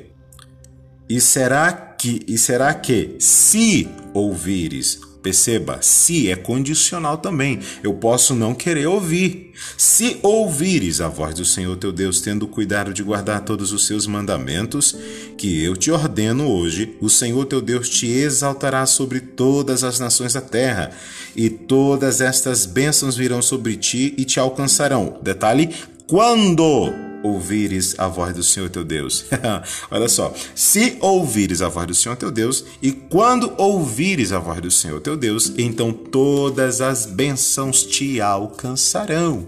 E 1.10 1.20
será 1.20 1.74
que 1.74 2.22
e 2.26 2.38
será 2.38 2.74
que 2.74 3.18
se 3.20 3.90
ouvires 4.14 5.02
Perceba, 5.26 5.80
se 5.82 6.30
é 6.30 6.36
condicional 6.36 7.18
também. 7.18 7.60
Eu 7.82 7.96
posso 7.96 8.36
não 8.36 8.54
querer 8.54 8.86
ouvir. 8.86 9.54
Se 9.76 10.20
ouvires 10.22 11.02
a 11.02 11.08
voz 11.08 11.34
do 11.34 11.44
Senhor 11.44 11.76
teu 11.78 11.92
Deus, 11.92 12.22
tendo 12.22 12.46
cuidado 12.48 12.94
de 12.94 13.02
guardar 13.02 13.42
todos 13.42 13.74
os 13.74 13.88
seus 13.88 14.06
mandamentos, 14.06 14.96
que 15.36 15.64
eu 15.64 15.76
te 15.76 15.90
ordeno 15.90 16.48
hoje, 16.48 16.96
o 17.02 17.10
Senhor 17.10 17.44
teu 17.46 17.60
Deus 17.60 17.90
te 17.90 18.06
exaltará 18.06 18.86
sobre 18.86 19.20
todas 19.20 19.84
as 19.84 20.00
nações 20.00 20.34
da 20.34 20.42
terra, 20.42 20.92
e 21.36 21.50
todas 21.50 22.22
estas 22.22 22.68
bênçãos 22.68 23.18
virão 23.18 23.42
sobre 23.42 23.76
ti 23.78 24.14
e 24.20 24.26
te 24.26 24.40
alcançarão. 24.40 25.18
Detalhe: 25.24 25.72
quando 26.06 26.94
ouvires 27.26 27.96
a 27.98 28.08
voz 28.08 28.36
do 28.36 28.44
Senhor 28.44 28.70
teu 28.70 28.84
Deus. 28.84 29.26
Olha 29.90 30.08
só, 30.08 30.34
se 30.54 30.98
ouvires 31.02 31.62
a 31.62 31.68
voz 31.68 31.88
do 31.88 31.96
Senhor 31.96 32.16
teu 32.16 32.32
Deus, 32.32 32.66
e 32.82 32.92
quando 32.92 33.54
ouvires 33.58 34.32
a 34.32 34.38
voz 34.38 34.62
do 34.62 34.70
Senhor 34.70 35.02
teu 35.02 35.18
Deus, 35.18 35.52
então 35.58 35.92
todas 35.92 36.82
as 36.82 37.06
bênçãos 37.08 37.84
te 37.84 38.22
alcançarão. 38.22 39.48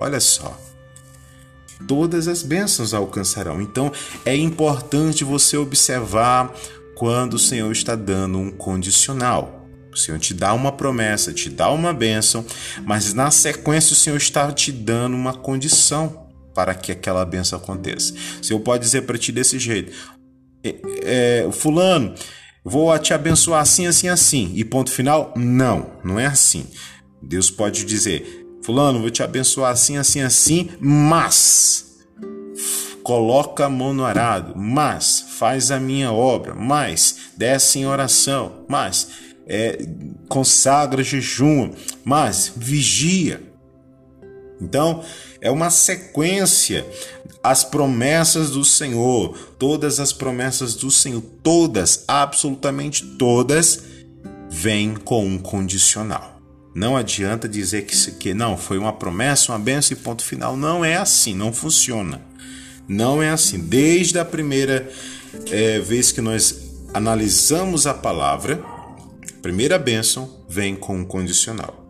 Olha 0.00 0.18
só. 0.18 0.58
Todas 1.86 2.26
as 2.26 2.42
bênçãos 2.42 2.92
alcançarão. 2.92 3.60
Então 3.60 3.92
é 4.24 4.34
importante 4.36 5.24
você 5.24 5.56
observar 5.56 6.52
quando 6.96 7.34
o 7.34 7.38
Senhor 7.38 7.70
está 7.70 7.94
dando 7.94 8.38
um 8.38 8.50
condicional. 8.50 9.60
O 9.92 9.96
Senhor 9.96 10.18
te 10.18 10.32
dá 10.32 10.54
uma 10.54 10.72
promessa, 10.72 11.32
te 11.32 11.50
dá 11.50 11.70
uma 11.70 11.92
bênção, 11.92 12.44
mas 12.84 13.12
na 13.12 13.30
sequência 13.30 13.92
o 13.92 13.96
Senhor 13.96 14.16
está 14.16 14.50
te 14.50 14.72
dando 14.72 15.14
uma 15.14 15.34
condição 15.34 16.21
para 16.54 16.74
que 16.74 16.92
aquela 16.92 17.24
benção 17.24 17.58
aconteça. 17.58 18.14
O 18.40 18.44
Senhor 18.44 18.60
pode 18.60 18.84
dizer 18.84 19.02
para 19.02 19.18
ti 19.18 19.32
desse 19.32 19.58
jeito: 19.58 19.92
é, 20.62 20.76
é, 21.44 21.52
Fulano, 21.52 22.14
vou 22.64 22.96
te 22.98 23.12
abençoar 23.12 23.60
assim, 23.60 23.86
assim, 23.86 24.08
assim, 24.08 24.52
e 24.54 24.64
ponto 24.64 24.90
final? 24.90 25.32
Não, 25.36 25.90
não 26.04 26.18
é 26.18 26.26
assim. 26.26 26.66
Deus 27.22 27.50
pode 27.50 27.84
dizer: 27.84 28.46
Fulano, 28.62 29.00
vou 29.00 29.10
te 29.10 29.22
abençoar 29.22 29.72
assim, 29.72 29.96
assim, 29.96 30.20
assim, 30.20 30.70
mas 30.80 31.92
coloca 33.02 33.66
a 33.66 33.68
mão 33.68 33.92
no 33.92 34.04
arado, 34.04 34.54
mas 34.56 35.26
faz 35.38 35.70
a 35.70 35.80
minha 35.80 36.12
obra, 36.12 36.54
mas 36.54 37.32
desce 37.36 37.80
em 37.80 37.86
oração, 37.86 38.64
mas 38.68 39.08
é, 39.46 39.78
consagra 40.28 41.02
jejum, 41.02 41.72
mas 42.04 42.52
vigia. 42.56 43.42
Então, 44.60 45.02
é 45.42 45.50
uma 45.50 45.68
sequência. 45.68 46.86
As 47.42 47.64
promessas 47.64 48.50
do 48.50 48.64
Senhor, 48.64 49.36
todas 49.58 49.98
as 49.98 50.12
promessas 50.12 50.76
do 50.76 50.88
Senhor, 50.92 51.20
todas, 51.42 52.04
absolutamente 52.06 53.04
todas, 53.18 53.82
vêm 54.48 54.94
com 54.94 55.26
um 55.26 55.36
condicional. 55.36 56.40
Não 56.72 56.96
adianta 56.96 57.48
dizer 57.48 57.82
que, 57.82 58.12
que 58.12 58.32
não, 58.32 58.56
foi 58.56 58.78
uma 58.78 58.92
promessa, 58.92 59.50
uma 59.50 59.58
benção 59.58 59.96
e 59.96 60.00
ponto 60.00 60.22
final. 60.22 60.56
Não 60.56 60.84
é 60.84 60.96
assim, 60.96 61.34
não 61.34 61.52
funciona. 61.52 62.22
Não 62.86 63.20
é 63.20 63.30
assim. 63.30 63.58
Desde 63.58 64.20
a 64.20 64.24
primeira 64.24 64.88
é, 65.50 65.80
vez 65.80 66.12
que 66.12 66.20
nós 66.20 66.70
analisamos 66.94 67.86
a 67.88 67.92
palavra, 67.92 68.62
a 68.64 69.42
primeira 69.42 69.78
bênção 69.78 70.44
vem 70.48 70.76
com 70.76 70.98
um 70.98 71.04
condicional. 71.04 71.84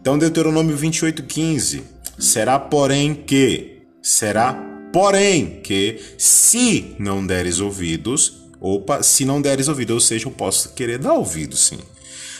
Então, 0.00 0.16
Deuteronômio 0.16 0.78
28,15. 0.78 1.93
Será, 2.18 2.58
porém, 2.58 3.14
que, 3.14 3.82
será, 4.02 4.54
porém, 4.92 5.60
que, 5.62 6.00
se 6.16 6.94
não 6.98 7.26
deres 7.26 7.60
ouvidos, 7.60 8.44
opa, 8.60 9.02
se 9.02 9.24
não 9.24 9.42
deres 9.42 9.68
ouvidos, 9.68 9.94
ou 9.94 10.00
seja, 10.00 10.26
eu 10.26 10.32
posso 10.32 10.72
querer 10.74 10.98
dar 10.98 11.14
ouvido, 11.14 11.56
sim. 11.56 11.78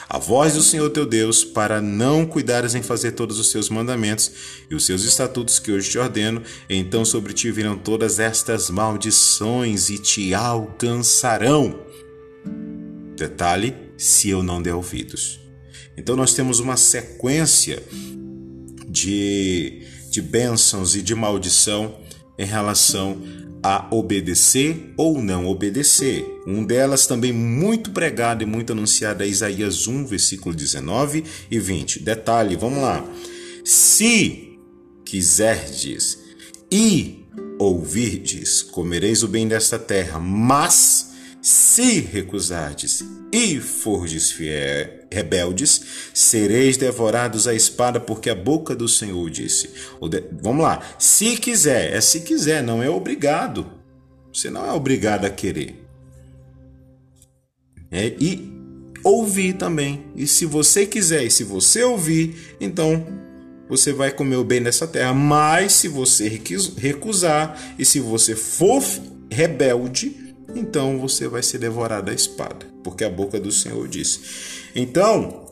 A 0.08 0.18
voz 0.18 0.52
do 0.52 0.62
Senhor 0.62 0.90
teu 0.90 1.06
Deus, 1.06 1.42
para 1.42 1.80
não 1.80 2.26
cuidares 2.26 2.74
em 2.74 2.82
fazer 2.82 3.12
todos 3.12 3.38
os 3.38 3.50
seus 3.50 3.68
mandamentos 3.68 4.30
e 4.70 4.74
os 4.74 4.84
seus 4.84 5.02
estatutos 5.02 5.58
que 5.58 5.72
hoje 5.72 5.90
te 5.90 5.98
ordeno, 5.98 6.42
então 6.68 7.04
sobre 7.04 7.32
ti 7.32 7.50
virão 7.50 7.76
todas 7.76 8.18
estas 8.20 8.70
maldições 8.70 9.88
e 9.88 9.98
te 9.98 10.34
alcançarão. 10.34 11.80
Detalhe: 13.16 13.74
se 13.96 14.28
eu 14.28 14.42
não 14.42 14.60
der 14.60 14.74
ouvidos. 14.74 15.40
Então 15.96 16.16
nós 16.16 16.34
temos 16.34 16.60
uma 16.60 16.76
sequência 16.76 17.82
de, 18.94 19.82
de 20.08 20.22
bênçãos 20.22 20.94
e 20.94 21.02
de 21.02 21.14
maldição 21.14 21.96
em 22.38 22.46
relação 22.46 23.20
a 23.60 23.88
obedecer 23.90 24.92
ou 24.96 25.20
não 25.20 25.46
obedecer. 25.46 26.24
Um 26.46 26.64
delas 26.64 27.06
também 27.06 27.32
muito 27.32 27.90
pregado 27.90 28.42
e 28.42 28.46
muito 28.46 28.72
anunciado 28.72 29.22
é 29.22 29.26
Isaías 29.26 29.88
1, 29.88 30.06
versículo 30.06 30.54
19 30.54 31.24
e 31.50 31.58
20. 31.58 32.00
Detalhe, 32.00 32.56
vamos 32.56 32.80
lá. 32.80 33.04
Se 33.64 34.58
quiserdes 35.04 36.18
e 36.70 37.24
ouvirdes, 37.58 38.62
comereis 38.62 39.22
o 39.22 39.28
bem 39.28 39.48
desta 39.48 39.78
terra, 39.78 40.20
mas 40.20 41.12
se 41.40 42.00
recusardes 42.00 43.02
e 43.32 43.58
fordes 43.60 44.30
fiel, 44.30 45.03
rebeldes, 45.14 45.82
sereis 46.12 46.76
devorados 46.76 47.46
à 47.48 47.54
espada, 47.54 48.00
porque 48.00 48.28
a 48.28 48.34
boca 48.34 48.74
do 48.74 48.88
Senhor 48.88 49.30
disse. 49.30 49.70
Vamos 50.42 50.62
lá. 50.62 50.82
Se 50.98 51.36
quiser, 51.36 51.92
é 51.94 52.00
se 52.00 52.20
quiser, 52.20 52.62
não 52.62 52.82
é 52.82 52.90
obrigado. 52.90 53.66
Você 54.32 54.50
não 54.50 54.66
é 54.66 54.72
obrigado 54.72 55.24
a 55.24 55.30
querer. 55.30 55.82
É, 57.90 58.12
e 58.20 58.52
ouvir 59.04 59.52
também. 59.52 60.06
E 60.16 60.26
se 60.26 60.44
você 60.44 60.86
quiser, 60.86 61.22
e 61.24 61.30
se 61.30 61.44
você 61.44 61.84
ouvir, 61.84 62.56
então 62.60 63.06
você 63.68 63.92
vai 63.92 64.10
comer 64.10 64.36
o 64.36 64.44
bem 64.44 64.62
dessa 64.62 64.86
terra. 64.86 65.14
Mas 65.14 65.74
se 65.74 65.88
você 65.88 66.28
recusar, 66.76 67.74
e 67.78 67.84
se 67.84 68.00
você 68.00 68.34
for 68.34 68.82
rebelde, 69.30 70.23
então 70.54 70.98
você 70.98 71.28
vai 71.28 71.42
ser 71.42 71.58
devorado 71.58 72.10
à 72.10 72.14
espada, 72.14 72.66
porque 72.82 73.04
a 73.04 73.10
boca 73.10 73.40
do 73.40 73.50
Senhor 73.50 73.86
disse. 73.88 74.20
Então, 74.74 75.44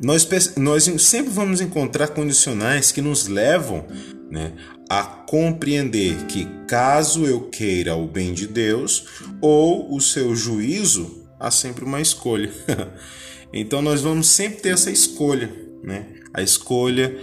nós, 0.00 0.26
nós 0.56 0.84
sempre 1.02 1.32
vamos 1.32 1.60
encontrar 1.60 2.08
condicionais 2.08 2.90
que 2.90 3.00
nos 3.00 3.28
levam 3.28 3.86
né, 4.30 4.52
a 4.88 5.02
compreender 5.02 6.26
que, 6.26 6.46
caso 6.66 7.24
eu 7.24 7.42
queira 7.48 7.94
o 7.94 8.06
bem 8.06 8.32
de 8.32 8.46
Deus 8.46 9.06
ou 9.40 9.94
o 9.94 10.00
seu 10.00 10.34
juízo, 10.34 11.26
há 11.38 11.50
sempre 11.50 11.84
uma 11.84 12.00
escolha. 12.00 12.50
então, 13.52 13.82
nós 13.82 14.00
vamos 14.00 14.28
sempre 14.28 14.60
ter 14.60 14.70
essa 14.70 14.90
escolha, 14.90 15.52
né? 15.82 16.06
a 16.34 16.42
escolha 16.42 17.14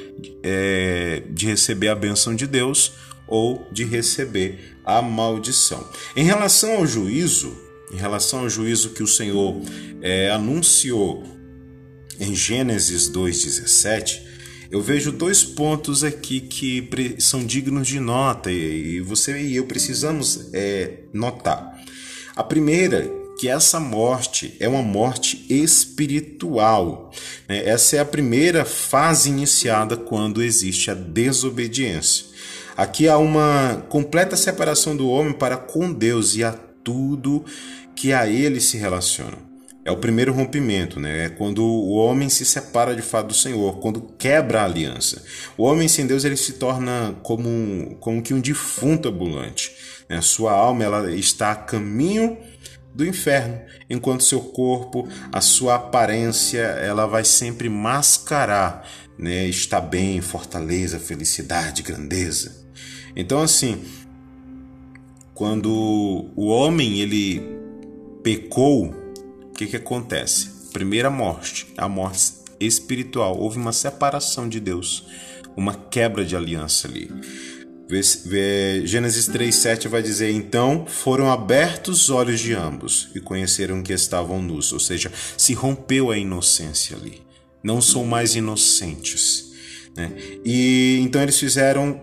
é, 0.43 1.23
de 1.31 1.47
receber 1.47 1.87
a 1.87 1.95
benção 1.95 2.35
de 2.35 2.45
Deus 2.45 2.93
ou 3.29 3.67
de 3.71 3.85
receber 3.85 4.77
a 4.83 5.01
maldição. 5.01 5.87
Em 6.15 6.23
relação 6.23 6.77
ao 6.77 6.87
juízo, 6.87 7.55
em 7.93 7.97
relação 7.97 8.39
ao 8.39 8.49
juízo 8.49 8.89
que 8.89 9.03
o 9.03 9.07
Senhor 9.07 9.61
é, 10.01 10.29
anunciou 10.31 11.23
em 12.19 12.35
Gênesis 12.35 13.09
2,17, 13.09 14.29
eu 14.71 14.81
vejo 14.81 15.11
dois 15.11 15.43
pontos 15.43 16.03
aqui 16.03 16.41
que 16.41 16.87
são 17.19 17.43
dignos 17.43 17.87
de 17.87 17.99
nota 17.99 18.51
e 18.51 18.99
você 19.01 19.41
e 19.41 19.55
eu 19.55 19.65
precisamos 19.65 20.49
é, 20.53 20.99
notar. 21.11 21.79
A 22.35 22.43
primeira, 22.43 23.09
que 23.39 23.47
essa 23.47 23.79
morte 23.79 24.55
é 24.59 24.67
uma 24.67 24.83
morte 24.83 25.45
espiritual. 25.49 27.11
Né? 27.47 27.67
Essa 27.67 27.95
é 27.95 27.99
a 27.99 28.05
primeira 28.05 28.65
fase 28.65 29.29
iniciada 29.29 29.97
quando 29.97 30.43
existe 30.43 30.91
a 30.91 30.93
desobediência. 30.93 32.28
Aqui 32.79 33.09
há 33.09 33.17
uma 33.17 33.85
completa 33.89 34.37
separação 34.37 34.95
do 34.95 35.09
homem 35.09 35.33
para 35.33 35.57
com 35.57 35.91
Deus 35.91 36.37
e 36.37 36.45
a 36.45 36.53
tudo 36.81 37.43
que 37.93 38.13
a 38.13 38.25
ele 38.25 38.61
se 38.61 38.77
relaciona. 38.77 39.37
É 39.83 39.91
o 39.91 39.97
primeiro 39.97 40.31
rompimento, 40.31 40.97
né? 40.97 41.25
É 41.25 41.29
quando 41.29 41.61
o 41.61 41.95
homem 41.95 42.29
se 42.29 42.45
separa 42.45 42.95
de 42.95 43.01
fato 43.01 43.27
do 43.27 43.33
Senhor, 43.33 43.81
quando 43.81 43.99
quebra 44.17 44.61
a 44.61 44.63
aliança. 44.63 45.21
O 45.57 45.65
homem 45.65 45.89
sem 45.89 46.07
Deus 46.07 46.23
ele 46.23 46.37
se 46.37 46.53
torna 46.53 47.17
como, 47.21 47.97
como 47.99 48.21
que 48.21 48.33
um 48.33 48.39
defunto 48.39 49.09
ambulante. 49.09 49.75
Né? 50.07 50.21
Sua 50.21 50.53
alma 50.53 50.81
ela 50.81 51.13
está 51.13 51.51
a 51.51 51.55
caminho 51.57 52.37
do 52.95 53.05
inferno, 53.05 53.59
enquanto 53.89 54.23
seu 54.23 54.39
corpo, 54.39 55.05
a 55.33 55.41
sua 55.41 55.75
aparência, 55.75 56.59
ela 56.59 57.05
vai 57.05 57.25
sempre 57.25 57.67
mascarar, 57.67 58.87
né? 59.19 59.45
Está 59.47 59.81
bem, 59.81 60.21
fortaleza, 60.21 60.97
felicidade, 60.97 61.83
grandeza. 61.83 62.65
Então, 63.13 63.41
assim, 63.41 63.83
quando 65.33 65.69
o 66.35 66.47
homem 66.47 67.01
ele 67.01 67.43
pecou, 68.23 68.85
o 69.43 69.51
que, 69.53 69.67
que 69.67 69.75
acontece? 69.75 70.71
Primeira 70.71 71.09
morte, 71.09 71.67
a 71.77 71.89
morte 71.89 72.33
espiritual. 72.61 73.37
Houve 73.37 73.57
uma 73.57 73.73
separação 73.73 74.47
de 74.47 74.61
Deus, 74.61 75.05
uma 75.55 75.73
quebra 75.73 76.23
de 76.23 76.35
aliança 76.35 76.87
ali. 76.87 77.11
Gênesis 78.85 79.27
3,7 79.27 79.87
vai 79.89 80.01
dizer: 80.01 80.31
Então 80.31 80.85
foram 80.85 81.29
abertos 81.29 82.03
os 82.03 82.09
olhos 82.09 82.39
de 82.39 82.53
ambos 82.53 83.09
e 83.15 83.19
conheceram 83.19 83.81
que 83.81 83.91
estavam 83.91 84.41
nus, 84.41 84.71
ou 84.71 84.79
seja, 84.79 85.11
se 85.35 85.53
rompeu 85.53 86.11
a 86.11 86.17
inocência 86.17 86.95
ali. 86.95 87.28
Não 87.63 87.81
são 87.81 88.05
mais 88.05 88.35
inocentes. 88.35 89.51
Né? 89.95 90.11
E 90.45 90.99
então 91.01 91.21
eles 91.21 91.39
fizeram 91.39 92.01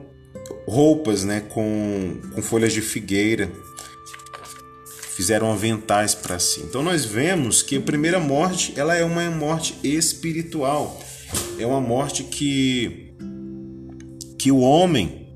roupas 0.66 1.24
né, 1.24 1.40
com, 1.40 2.20
com 2.34 2.42
folhas 2.42 2.72
de 2.72 2.80
figueira, 2.80 3.50
fizeram 5.14 5.52
aventais 5.52 6.14
para 6.14 6.38
si. 6.38 6.60
Então 6.60 6.82
nós 6.82 7.04
vemos 7.04 7.62
que 7.62 7.76
a 7.76 7.80
primeira 7.80 8.20
morte 8.20 8.74
ela 8.76 8.94
é 8.94 9.04
uma 9.04 9.30
morte 9.30 9.78
espiritual, 9.82 11.00
é 11.58 11.66
uma 11.66 11.80
morte 11.80 12.24
que 12.24 13.14
que 14.38 14.52
o 14.52 14.58
homem 14.58 15.26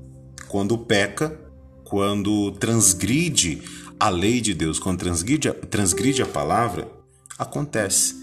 quando 0.47 0.77
peca, 0.77 1.39
quando 1.85 2.51
transgride 2.51 3.61
a 3.97 4.09
lei 4.09 4.41
de 4.41 4.53
Deus, 4.53 4.79
quando 4.79 4.99
transgride, 4.99 5.49
transgride 5.69 6.21
a 6.21 6.25
palavra, 6.25 6.91
acontece. 7.37 8.20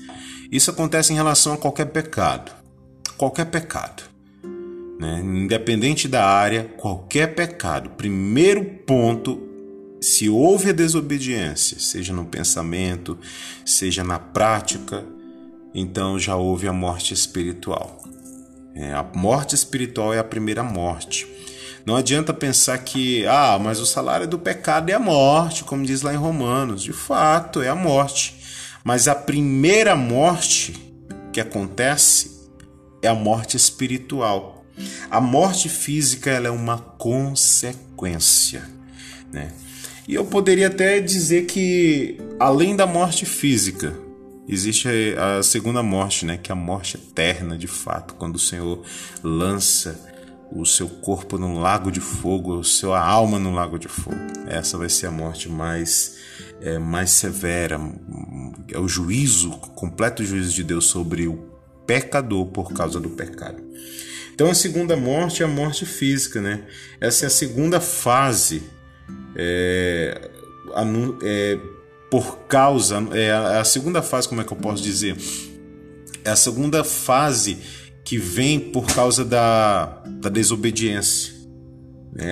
Isso 0.51 0.71
acontece 0.71 1.13
em 1.13 1.17
relação 1.17 1.53
a 1.53 1.59
qualquer 1.59 1.87
pecado. 1.87 2.53
Qualquer 3.17 3.47
pecado. 3.47 4.03
Né? 4.99 5.21
Independente 5.23 6.09
da 6.09 6.25
área, 6.25 6.65
qualquer 6.77 7.35
pecado. 7.35 7.91
Primeiro 7.91 8.65
ponto, 8.65 9.41
se 10.01 10.29
houve 10.29 10.71
a 10.71 10.73
desobediência, 10.73 11.79
seja 11.79 12.13
no 12.13 12.25
pensamento, 12.25 13.19
seja 13.65 14.03
na 14.03 14.19
prática, 14.19 15.05
então 15.75 16.19
já 16.19 16.37
houve 16.37 16.67
a 16.67 16.73
morte 16.73 17.13
espiritual. 17.13 18.03
É, 18.75 18.93
a 18.93 19.05
morte 19.15 19.55
espiritual 19.55 20.15
é 20.15 20.19
a 20.19 20.25
primeira 20.25 20.63
morte. 20.63 21.27
Não 21.85 21.97
adianta 21.97 22.35
pensar 22.35 22.79
que, 22.79 23.27
ah, 23.27 23.59
mas 23.61 23.81
o 23.81 23.87
salário 23.87 24.29
do 24.29 24.39
pecado 24.39 24.91
é 24.91 24.95
a 24.95 24.99
morte, 24.99 25.65
como 25.65 25.85
diz 25.85 26.03
lá 26.03 26.13
em 26.13 26.17
Romanos. 26.17 26.83
De 26.83 26.93
fato, 26.93 27.63
é 27.63 27.69
a 27.69 27.75
morte. 27.75 28.38
Mas 28.89 29.07
a 29.07 29.15
primeira 29.15 29.95
morte 29.95 30.73
que 31.31 31.39
acontece 31.39 32.49
é 33.03 33.09
a 33.09 33.15
morte 33.15 33.55
espiritual. 33.55 34.65
A 35.11 35.21
morte 35.21 35.69
física 35.69 36.31
ela 36.31 36.49
é 36.49 36.51
uma 36.51 36.79
consequência, 36.79 38.63
né? 39.31 39.53
E 40.09 40.15
eu 40.15 40.25
poderia 40.25 40.69
até 40.69 41.01
dizer 41.01 41.45
que 41.45 42.17
além 42.41 42.75
da 42.75 42.87
morte 42.87 43.27
física, 43.27 43.95
existe 44.49 44.89
a 45.19 45.43
segunda 45.43 45.83
morte, 45.83 46.25
né, 46.25 46.39
que 46.39 46.51
é 46.51 46.55
a 46.55 46.57
morte 46.57 46.97
eterna, 46.97 47.59
de 47.59 47.67
fato, 47.67 48.15
quando 48.15 48.37
o 48.37 48.39
Senhor 48.39 48.83
lança 49.23 50.01
o 50.51 50.65
seu 50.65 50.89
corpo 50.89 51.37
num 51.39 51.59
lago 51.59 51.91
de 51.91 52.01
fogo, 52.01 52.61
a 52.61 52.65
sua 52.65 53.01
alma 53.01 53.39
num 53.39 53.55
lago 53.55 53.79
de 53.79 53.89
fogo. 53.89 54.17
Essa 54.47 54.79
vai 54.79 54.89
ser 54.89 55.07
a 55.07 55.11
morte 55.11 55.49
mais, 55.49 56.17
é, 56.61 56.79
mais 56.79 57.11
severa, 57.11 57.81
é 58.73 58.79
o 58.79 58.89
juízo, 58.89 59.51
o 59.51 59.59
completo 59.59 60.25
juízo 60.25 60.53
de 60.53 60.65
Deus 60.65 60.87
sobre 60.87 61.27
o 61.29 61.37
pecador 61.87 62.47
por 62.47 62.73
causa 62.73 62.99
do 62.99 63.11
pecado. 63.11 63.63
Então 64.35 64.51
a 64.51 64.55
segunda 64.55 64.97
morte 64.97 65.43
é 65.43 65.47
a 65.47 65.49
morte 65.49 65.85
física, 65.85 66.41
né? 66.41 66.65
Essa 67.01 67.25
é 67.25 67.29
a 67.29 67.31
segunda 67.31 67.81
fase, 67.81 68.63
é, 69.35 70.31
é, 71.23 71.59
por 72.11 72.39
causa, 72.47 73.07
é 73.13 73.33
a, 73.33 73.61
a 73.61 73.65
segunda 73.65 74.01
fase, 74.01 74.29
como 74.29 74.41
é 74.41 74.45
que 74.45 74.53
eu 74.53 74.57
posso 74.57 74.83
dizer? 74.83 75.17
É 76.25 76.31
a 76.31 76.37
segunda 76.37 76.85
fase 76.85 77.59
que 78.09 78.17
vem 78.17 78.59
por 78.59 78.87
causa 78.87 79.23
da, 79.23 80.03
da 80.07 80.31
desobediência. 80.31 81.35
É, 82.17 82.31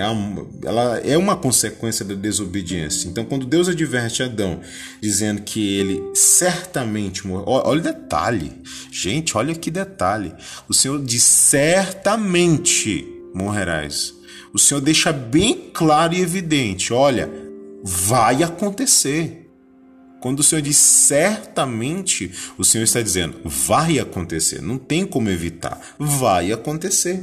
ela 0.65 0.99
é 1.01 1.19
uma 1.19 1.37
consequência 1.37 2.03
da 2.03 2.15
desobediência. 2.15 3.07
Então, 3.11 3.27
quando 3.27 3.45
Deus 3.45 3.69
adverte 3.69 4.23
Adão, 4.23 4.61
dizendo 5.03 5.43
que 5.43 5.77
ele 5.77 6.03
certamente 6.15 7.27
morreu, 7.27 7.45
olha 7.47 7.79
o 7.79 7.83
detalhe, 7.83 8.53
gente, 8.91 9.37
olha 9.37 9.55
que 9.55 9.71
detalhe. 9.71 10.33
O 10.67 10.73
Senhor 10.73 11.05
diz: 11.05 11.23
certamente 11.23 13.07
morrerás. 13.35 14.15
O 14.55 14.59
Senhor 14.59 14.81
deixa 14.81 15.13
bem 15.13 15.71
claro 15.75 16.15
e 16.15 16.23
evidente: 16.23 16.91
olha, 16.91 17.31
vai 17.85 18.43
acontecer. 18.43 19.46
Quando 20.27 20.41
o 20.41 20.43
Senhor 20.43 20.61
diz 20.61 20.77
certamente, 20.77 22.33
o 22.59 22.65
Senhor 22.65 22.83
está 22.83 23.01
dizendo 23.01 23.37
vai 23.45 24.01
acontecer, 24.01 24.61
não 24.61 24.77
tem 24.77 25.07
como 25.07 25.31
evitar, 25.31 25.81
vai 26.01 26.51
acontecer. 26.51 27.23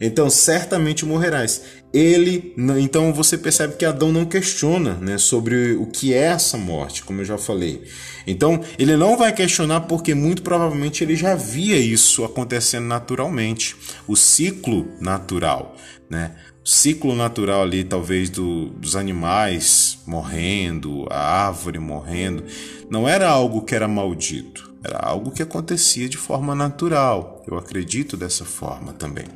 Então 0.00 0.28
certamente 0.28 1.06
morrerás. 1.06 1.62
Ele, 1.94 2.52
então 2.80 3.12
você 3.12 3.38
percebe 3.38 3.76
que 3.76 3.84
Adão 3.84 4.10
não 4.10 4.24
questiona, 4.24 4.94
né, 4.94 5.18
sobre 5.18 5.74
o 5.74 5.86
que 5.86 6.12
é 6.12 6.22
essa 6.22 6.56
morte, 6.58 7.04
como 7.04 7.20
eu 7.20 7.24
já 7.24 7.38
falei. 7.38 7.84
Então 8.26 8.60
ele 8.76 8.96
não 8.96 9.16
vai 9.16 9.32
questionar 9.32 9.82
porque 9.82 10.12
muito 10.12 10.42
provavelmente 10.42 11.04
ele 11.04 11.14
já 11.14 11.36
via 11.36 11.76
isso 11.76 12.24
acontecendo 12.24 12.86
naturalmente, 12.86 13.76
o 14.08 14.16
ciclo 14.16 14.88
natural, 15.00 15.76
né? 16.10 16.34
Ciclo 16.64 17.14
natural 17.14 17.62
ali, 17.62 17.84
talvez, 17.84 18.28
do, 18.28 18.66
dos 18.70 18.96
animais 18.96 19.98
morrendo, 20.06 21.06
a 21.10 21.46
árvore 21.46 21.78
morrendo, 21.78 22.44
não 22.88 23.08
era 23.08 23.28
algo 23.28 23.62
que 23.62 23.74
era 23.74 23.88
maldito, 23.88 24.72
era 24.84 24.98
algo 24.98 25.30
que 25.30 25.42
acontecia 25.42 26.08
de 26.08 26.16
forma 26.16 26.54
natural. 26.54 27.42
Eu 27.46 27.56
acredito 27.56 28.16
dessa 28.16 28.44
forma 28.44 28.92
também, 28.92 29.26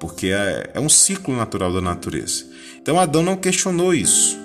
porque 0.00 0.28
é, 0.28 0.70
é 0.74 0.80
um 0.80 0.88
ciclo 0.88 1.36
natural 1.36 1.72
da 1.72 1.80
natureza. 1.80 2.44
Então 2.80 2.98
Adão 2.98 3.22
não 3.22 3.36
questionou 3.36 3.94
isso, 3.94 4.36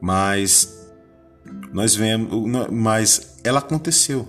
mas 0.00 0.88
nós 1.72 1.94
vemos, 1.94 2.68
mas 2.70 3.36
ela 3.44 3.58
aconteceu. 3.58 4.28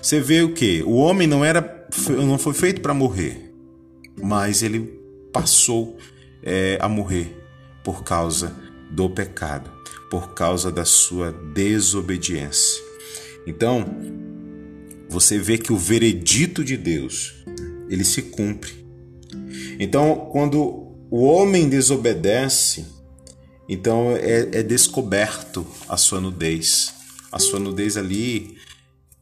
Você 0.00 0.20
vê 0.20 0.42
o 0.42 0.52
que? 0.52 0.82
O 0.82 0.94
homem 0.94 1.28
não 1.28 1.44
era, 1.44 1.86
não 2.08 2.38
foi 2.38 2.54
feito 2.54 2.80
para 2.80 2.92
morrer, 2.92 3.54
mas 4.20 4.62
ele 4.62 5.01
passou 5.32 5.96
é, 6.42 6.78
a 6.80 6.88
morrer 6.88 7.36
por 7.82 8.04
causa 8.04 8.54
do 8.90 9.08
pecado, 9.08 9.70
por 10.10 10.34
causa 10.34 10.70
da 10.70 10.84
sua 10.84 11.32
desobediência. 11.32 12.82
Então, 13.46 13.86
você 15.08 15.38
vê 15.38 15.58
que 15.58 15.72
o 15.72 15.76
veredito 15.76 16.64
de 16.64 16.76
Deus, 16.76 17.34
ele 17.88 18.04
se 18.04 18.22
cumpre. 18.22 18.72
Então, 19.78 20.28
quando 20.30 20.60
o 21.10 21.24
homem 21.24 21.68
desobedece, 21.68 22.86
então 23.68 24.16
é, 24.16 24.58
é 24.58 24.62
descoberto 24.62 25.66
a 25.88 25.96
sua 25.96 26.20
nudez. 26.20 26.94
A 27.30 27.38
sua 27.38 27.58
nudez 27.58 27.96
ali, 27.96 28.56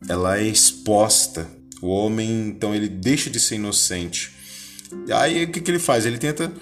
ela 0.09 0.39
é 0.39 0.47
exposta. 0.47 1.49
O 1.81 1.89
homem, 1.89 2.49
então, 2.49 2.75
ele 2.75 2.89
deixa 2.89 3.31
de 3.31 3.41
ser 3.41 3.55
inocente 3.57 4.40
Aí 5.13 5.45
o 5.45 5.51
que, 5.51 5.61
que 5.61 5.71
ele 5.71 5.79
faz? 5.79 6.07
Ele 6.07 6.19
tenta 6.19 6.53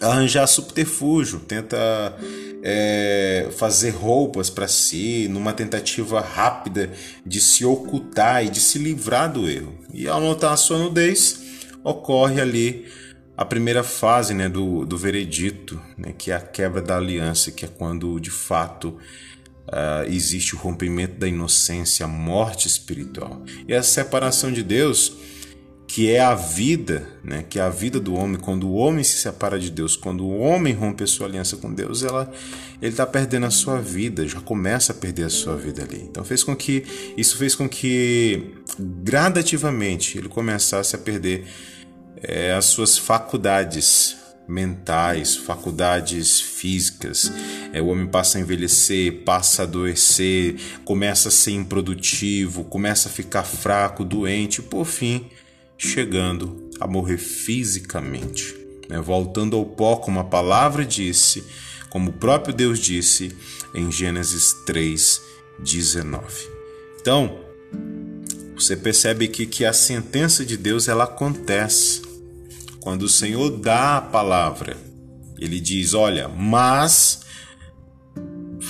arranjar 0.00 0.46
subterfúgio, 0.46 1.40
tenta 1.40 2.16
é, 2.62 3.48
fazer 3.56 3.90
roupas 3.90 4.50
para 4.50 4.68
si, 4.68 5.28
numa 5.28 5.52
tentativa 5.52 6.20
rápida 6.20 6.92
de 7.24 7.40
se 7.40 7.64
ocultar 7.64 8.44
e 8.44 8.50
de 8.50 8.60
se 8.60 8.78
livrar 8.78 9.32
do 9.32 9.48
erro. 9.48 9.74
E 9.92 10.08
ao 10.08 10.20
notar 10.20 10.52
a 10.52 10.56
sua 10.56 10.78
nudez, 10.78 11.40
ocorre 11.82 12.40
ali 12.40 12.86
a 13.36 13.44
primeira 13.44 13.82
fase 13.82 14.32
né, 14.34 14.48
do, 14.48 14.84
do 14.84 14.96
veredito, 14.96 15.80
né, 15.96 16.12
que 16.16 16.30
é 16.30 16.34
a 16.34 16.40
quebra 16.40 16.80
da 16.80 16.96
aliança, 16.96 17.52
que 17.52 17.64
é 17.64 17.68
quando 17.68 18.18
de 18.18 18.30
fato 18.30 18.96
uh, 19.68 20.04
existe 20.08 20.54
o 20.54 20.58
rompimento 20.58 21.18
da 21.18 21.28
inocência, 21.28 22.06
a 22.06 22.08
morte 22.08 22.66
espiritual. 22.66 23.42
E 23.68 23.74
a 23.74 23.82
separação 23.82 24.50
de 24.50 24.62
Deus 24.62 25.12
que 25.86 26.10
é 26.10 26.20
a 26.20 26.34
vida, 26.34 27.06
né, 27.22 27.44
que 27.48 27.58
é 27.58 27.62
a 27.62 27.68
vida 27.68 28.00
do 28.00 28.14
homem, 28.14 28.38
quando 28.38 28.66
o 28.66 28.74
homem 28.74 29.04
se 29.04 29.18
separa 29.18 29.58
de 29.58 29.70
Deus, 29.70 29.94
quando 29.96 30.24
o 30.24 30.38
homem 30.38 30.74
rompe 30.74 31.04
a 31.04 31.06
sua 31.06 31.26
aliança 31.26 31.56
com 31.56 31.72
Deus, 31.72 32.02
ela, 32.02 32.30
ele 32.82 32.90
está 32.90 33.06
perdendo 33.06 33.46
a 33.46 33.50
sua 33.50 33.80
vida, 33.80 34.26
já 34.26 34.40
começa 34.40 34.92
a 34.92 34.94
perder 34.94 35.24
a 35.24 35.30
sua 35.30 35.56
vida 35.56 35.82
ali. 35.82 36.02
Então 36.02 36.24
fez 36.24 36.42
com 36.42 36.56
que 36.56 36.84
isso 37.16 37.36
fez 37.36 37.54
com 37.54 37.68
que 37.68 38.54
gradativamente 38.78 40.18
ele 40.18 40.28
começasse 40.28 40.96
a 40.96 40.98
perder 40.98 41.46
é, 42.20 42.52
as 42.52 42.64
suas 42.64 42.98
faculdades 42.98 44.16
mentais, 44.48 45.36
faculdades 45.36 46.40
físicas. 46.40 47.32
É, 47.72 47.80
o 47.80 47.86
homem 47.86 48.06
passa 48.06 48.38
a 48.38 48.40
envelhecer, 48.40 49.24
passa 49.24 49.62
a 49.62 49.64
adoecer, 49.64 50.56
começa 50.84 51.28
a 51.28 51.32
ser 51.32 51.52
improdutivo, 51.52 52.64
começa 52.64 53.08
a 53.08 53.12
ficar 53.12 53.44
fraco, 53.44 54.04
doente, 54.04 54.60
por 54.60 54.84
fim 54.84 55.30
chegando 55.78 56.70
a 56.80 56.86
morrer 56.86 57.18
fisicamente, 57.18 58.54
né? 58.88 59.00
voltando 59.00 59.56
ao 59.56 59.64
pó, 59.64 59.96
como 59.96 60.20
a 60.20 60.24
palavra 60.24 60.84
disse, 60.84 61.44
como 61.90 62.10
o 62.10 62.14
próprio 62.14 62.54
Deus 62.54 62.78
disse 62.78 63.34
em 63.74 63.90
Gênesis 63.90 64.52
3, 64.66 65.20
19. 65.58 66.48
Então, 67.00 67.38
você 68.54 68.76
percebe 68.76 69.28
que, 69.28 69.46
que 69.46 69.64
a 69.64 69.72
sentença 69.72 70.44
de 70.44 70.56
Deus 70.56 70.88
ela 70.88 71.04
acontece 71.04 72.02
quando 72.80 73.02
o 73.02 73.08
Senhor 73.08 73.50
dá 73.50 73.98
a 73.98 74.00
palavra. 74.00 74.76
Ele 75.38 75.60
diz: 75.60 75.92
Olha, 75.92 76.28
mas, 76.28 77.20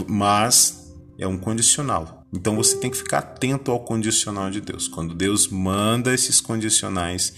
mas 0.08 0.92
é 1.18 1.26
um 1.26 1.38
condicional. 1.38 2.15
Então 2.36 2.54
você 2.54 2.76
tem 2.76 2.90
que 2.90 2.98
ficar 2.98 3.20
atento 3.20 3.70
ao 3.70 3.80
condicional 3.80 4.50
de 4.50 4.60
Deus. 4.60 4.86
Quando 4.86 5.14
Deus 5.14 5.48
manda 5.48 6.12
esses 6.12 6.38
condicionais, 6.38 7.32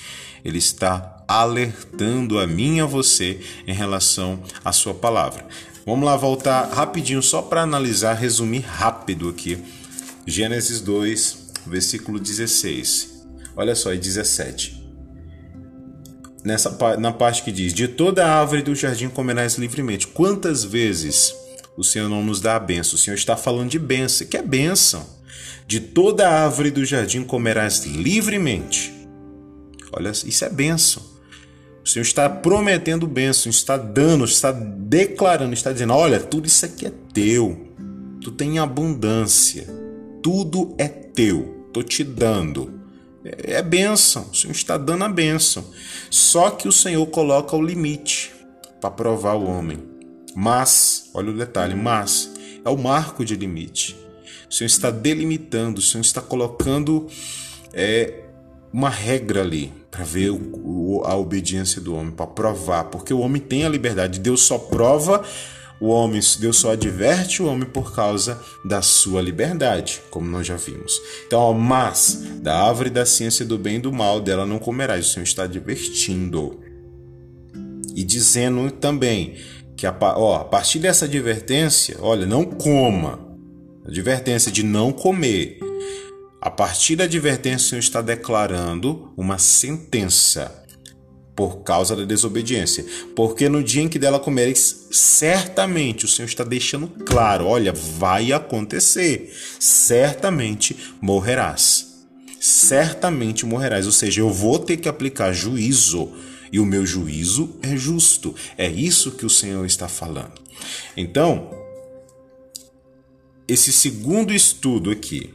Ele 0.44 0.58
está 0.58 1.24
alertando 1.28 2.36
a 2.36 2.48
mim 2.48 2.78
e 2.78 2.80
a 2.80 2.84
você 2.84 3.40
em 3.64 3.72
relação 3.72 4.42
à 4.64 4.72
Sua 4.72 4.92
palavra. 4.92 5.46
Vamos 5.86 6.04
lá 6.04 6.16
voltar 6.16 6.68
rapidinho 6.72 7.22
só 7.22 7.40
para 7.40 7.62
analisar, 7.62 8.14
resumir 8.14 8.64
rápido 8.66 9.28
aqui. 9.28 9.56
Gênesis 10.26 10.80
2, 10.80 11.52
versículo 11.64 12.18
16. 12.18 13.24
Olha 13.56 13.76
só, 13.76 13.94
e 13.94 13.98
17. 13.98 14.84
nessa 16.44 16.76
na 16.98 17.12
parte 17.12 17.44
que 17.44 17.52
diz: 17.52 17.72
De 17.72 17.86
toda 17.86 18.26
árvore 18.26 18.62
do 18.62 18.74
jardim 18.74 19.08
comerás 19.08 19.54
livremente. 19.54 20.08
Quantas 20.08 20.64
vezes 20.64 21.32
o 21.78 21.84
Senhor 21.84 22.08
não 22.08 22.24
nos 22.24 22.40
dá 22.40 22.56
a 22.56 22.58
benção? 22.58 22.96
O 22.96 22.98
Senhor 22.98 23.14
está 23.14 23.36
falando 23.36 23.70
de 23.70 23.78
benção. 23.78 24.26
Que 24.26 24.36
é 24.36 24.42
benção? 24.42 25.06
De 25.64 25.78
toda 25.78 26.28
árvore 26.28 26.72
do 26.72 26.84
jardim 26.84 27.22
comerás 27.22 27.84
livremente. 27.84 28.92
Olha, 29.92 30.10
isso 30.10 30.44
é 30.44 30.50
benção. 30.50 31.02
O 31.84 31.88
Senhor 31.88 32.02
está 32.02 32.28
prometendo 32.28 33.06
bênção, 33.06 33.48
está 33.48 33.76
dando, 33.76 34.24
está 34.24 34.50
declarando, 34.50 35.54
está 35.54 35.72
dizendo: 35.72 35.94
olha, 35.94 36.18
tudo 36.18 36.48
isso 36.48 36.66
aqui 36.66 36.86
é 36.86 36.92
teu. 37.14 37.68
Tu 38.20 38.32
tem 38.32 38.58
abundância. 38.58 39.64
Tudo 40.20 40.74
é 40.78 40.88
teu. 40.88 41.64
Estou 41.68 41.84
te 41.84 42.02
dando. 42.02 42.80
É, 43.24 43.52
é 43.52 43.62
bênção. 43.62 44.28
O 44.32 44.34
Senhor 44.34 44.52
está 44.52 44.76
dando 44.76 45.04
a 45.04 45.08
bênção. 45.08 45.64
Só 46.10 46.50
que 46.50 46.66
o 46.66 46.72
Senhor 46.72 47.06
coloca 47.06 47.54
o 47.54 47.62
limite 47.62 48.32
para 48.80 48.90
provar 48.90 49.34
o 49.34 49.48
homem. 49.48 49.87
Mas, 50.40 51.10
olha 51.14 51.32
o 51.32 51.36
detalhe, 51.36 51.74
mas 51.74 52.30
é 52.64 52.70
o 52.70 52.78
marco 52.78 53.24
de 53.24 53.34
limite. 53.34 53.96
O 54.48 54.54
Senhor 54.54 54.68
está 54.68 54.88
delimitando, 54.88 55.80
o 55.80 55.82
Senhor 55.82 56.02
está 56.02 56.22
colocando 56.22 57.08
é, 57.72 58.22
uma 58.72 58.88
regra 58.88 59.40
ali 59.40 59.72
para 59.90 60.04
ver 60.04 60.30
o, 60.30 61.02
a 61.04 61.16
obediência 61.16 61.80
do 61.80 61.92
homem, 61.92 62.12
para 62.12 62.28
provar, 62.28 62.84
porque 62.84 63.12
o 63.12 63.18
homem 63.18 63.42
tem 63.42 63.66
a 63.66 63.68
liberdade. 63.68 64.20
Deus 64.20 64.42
só 64.42 64.58
prova 64.58 65.24
o 65.80 65.88
homem, 65.88 66.20
Deus 66.38 66.58
só 66.58 66.70
adverte 66.70 67.42
o 67.42 67.46
homem 67.46 67.68
por 67.68 67.92
causa 67.92 68.40
da 68.64 68.80
sua 68.80 69.20
liberdade, 69.20 70.00
como 70.08 70.30
nós 70.30 70.46
já 70.46 70.54
vimos. 70.54 71.00
Então, 71.26 71.40
ó, 71.40 71.52
mas 71.52 72.22
da 72.40 72.62
árvore 72.62 72.90
da 72.90 73.04
ciência 73.04 73.44
do 73.44 73.58
bem 73.58 73.78
e 73.78 73.80
do 73.80 73.92
mal 73.92 74.20
dela 74.20 74.46
não 74.46 74.60
comerás. 74.60 75.08
O 75.08 75.12
Senhor 75.14 75.24
está 75.24 75.42
advertindo 75.42 76.60
e 77.92 78.04
dizendo 78.04 78.70
também 78.70 79.34
que 79.78 79.86
a, 79.86 79.96
ó, 80.00 80.40
a 80.40 80.44
partir 80.44 80.80
dessa 80.80 81.04
advertência, 81.04 81.96
olha, 82.00 82.26
não 82.26 82.44
coma. 82.44 83.20
Advertência 83.86 84.50
de 84.50 84.64
não 84.64 84.92
comer. 84.92 85.60
A 86.40 86.50
partir 86.50 86.96
da 86.96 87.04
advertência, 87.04 87.66
o 87.66 87.68
Senhor 87.68 87.80
está 87.80 88.02
declarando 88.02 89.12
uma 89.16 89.38
sentença 89.38 90.64
por 91.36 91.62
causa 91.62 91.94
da 91.94 92.04
desobediência. 92.04 92.84
Porque 93.14 93.48
no 93.48 93.62
dia 93.62 93.82
em 93.82 93.88
que 93.88 94.00
dela 94.00 94.18
comereis, 94.18 94.88
certamente 94.90 96.04
o 96.04 96.08
Senhor 96.08 96.26
está 96.26 96.42
deixando 96.42 96.88
claro: 97.04 97.46
olha, 97.46 97.72
vai 97.72 98.32
acontecer, 98.32 99.32
certamente 99.60 100.76
morrerás. 101.00 101.86
Certamente 102.40 103.46
morrerás, 103.46 103.86
ou 103.86 103.92
seja, 103.92 104.20
eu 104.20 104.30
vou 104.30 104.58
ter 104.58 104.76
que 104.76 104.88
aplicar 104.88 105.32
juízo 105.32 106.12
e 106.52 106.58
o 106.58 106.66
meu 106.66 106.86
juízo 106.86 107.56
é 107.62 107.76
justo. 107.76 108.34
É 108.56 108.68
isso 108.68 109.12
que 109.12 109.26
o 109.26 109.30
Senhor 109.30 109.64
está 109.66 109.88
falando. 109.88 110.40
Então, 110.96 111.50
esse 113.46 113.72
segundo 113.72 114.32
estudo 114.32 114.90
aqui, 114.90 115.34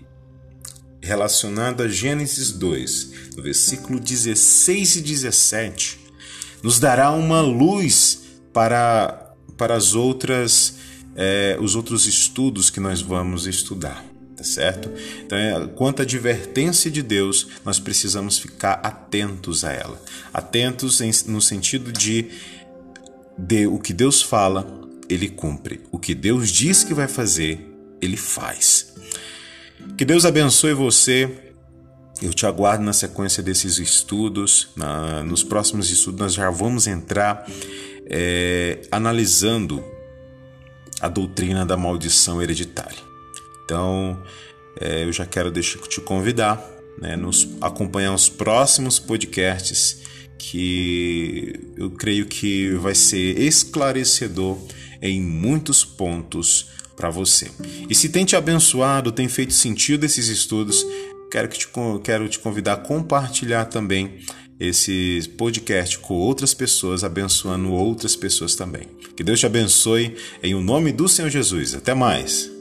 relacionado 1.02 1.82
a 1.82 1.88
Gênesis 1.88 2.52
2, 2.52 3.12
no 3.36 3.44
versículo 3.44 4.00
16 4.00 4.98
e 4.98 5.02
17, 5.02 6.00
nos 6.62 6.80
dará 6.80 7.12
uma 7.12 7.42
luz 7.42 8.22
para, 8.54 9.34
para 9.58 9.76
as 9.76 9.96
outras, 9.96 10.76
é, 11.16 11.58
os 11.60 11.76
outros 11.76 12.06
estudos 12.06 12.70
que 12.70 12.80
nós 12.80 13.02
vamos 13.02 13.48
estudar. 13.48 14.13
Tá 14.44 14.50
certo? 14.50 14.92
Então, 15.26 15.38
é, 15.38 15.68
quanto 15.68 16.02
à 16.02 16.04
advertência 16.04 16.92
de 16.92 17.02
Deus, 17.02 17.48
nós 17.64 17.80
precisamos 17.80 18.38
ficar 18.38 18.74
atentos 18.74 19.64
a 19.64 19.72
ela. 19.72 20.02
Atentos 20.34 21.00
em, 21.00 21.12
no 21.28 21.42
sentido 21.42 21.94
de, 21.94 22.28
de 23.38 23.66
o 23.68 23.80
que 23.80 23.94
Deus 23.94 24.22
fala, 24.22 24.68
ele 25.10 25.30
cumpre. 25.30 25.80
O 25.94 25.98
que 25.98 26.14
Deus 26.14 26.50
diz 26.50 26.84
que 26.84 26.94
vai 26.94 27.08
fazer, 27.08 27.74
ele 28.02 28.18
faz. 28.18 28.94
Que 29.98 30.04
Deus 30.04 30.26
abençoe 30.26 30.74
você. 30.74 31.54
Eu 32.22 32.34
te 32.34 32.46
aguardo 32.46 32.84
na 32.84 32.92
sequência 32.92 33.42
desses 33.42 33.80
estudos. 33.80 34.72
Na, 34.76 35.24
nos 35.24 35.42
próximos 35.42 35.90
estudos, 35.90 36.20
nós 36.20 36.34
já 36.34 36.50
vamos 36.50 36.86
entrar 36.86 37.50
é, 38.08 38.82
analisando 38.92 39.82
a 41.00 41.08
doutrina 41.08 41.66
da 41.66 41.78
maldição 41.78 42.42
hereditária. 42.42 43.13
Então, 43.66 44.22
é, 44.80 45.04
eu 45.04 45.12
já 45.12 45.26
quero 45.26 45.52
deixar 45.52 45.80
te 45.80 46.02
convidar, 46.02 46.62
né, 47.00 47.16
nos 47.16 47.50
acompanhar 47.62 48.14
os 48.14 48.30
próximos 48.30 49.00
podcasts 49.00 50.02
que 50.38 51.60
eu 51.78 51.92
creio 51.92 52.26
que 52.26 52.72
vai 52.76 52.94
ser 52.94 53.40
esclarecedor 53.40 54.58
em 55.02 55.22
muitos 55.22 55.86
pontos 55.86 56.68
para 56.96 57.10
você. 57.10 57.50
E 57.90 57.96
se 57.96 58.10
tem 58.10 58.26
te 58.26 58.36
abençoado, 58.36 59.12
tem 59.12 59.28
feito 59.28 59.54
sentido 59.54 60.06
esses 60.06 60.28
estudos, 60.28 60.86
quero, 61.32 61.48
que 61.48 61.58
te, 61.58 61.68
quero 62.04 62.28
te 62.30 62.40
convidar 62.40 62.74
a 62.74 62.78
compartilhar 62.78 63.66
também 63.66 64.20
esse 64.60 65.30
podcast 65.38 65.98
com 66.00 66.14
outras 66.14 66.54
pessoas, 66.54 67.04
abençoando 67.04 67.72
outras 67.72 68.16
pessoas 68.16 68.56
também. 68.56 68.88
Que 69.16 69.24
Deus 69.24 69.40
te 69.40 69.46
abençoe 69.46 70.16
em 70.42 70.54
o 70.56 70.62
nome 70.62 70.92
do 70.92 71.08
Senhor 71.08 71.30
Jesus. 71.30 71.74
Até 71.74 71.94
mais. 71.94 72.53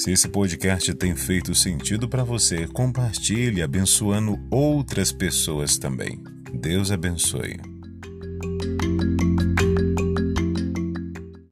Se 0.00 0.10
esse 0.10 0.30
podcast 0.30 0.94
tem 0.94 1.14
feito 1.14 1.54
sentido 1.54 2.08
para 2.08 2.24
você, 2.24 2.66
compartilhe 2.66 3.60
abençoando 3.60 4.38
outras 4.50 5.12
pessoas 5.12 5.76
também. 5.76 6.24
Deus 6.54 6.90
abençoe. 6.90 7.60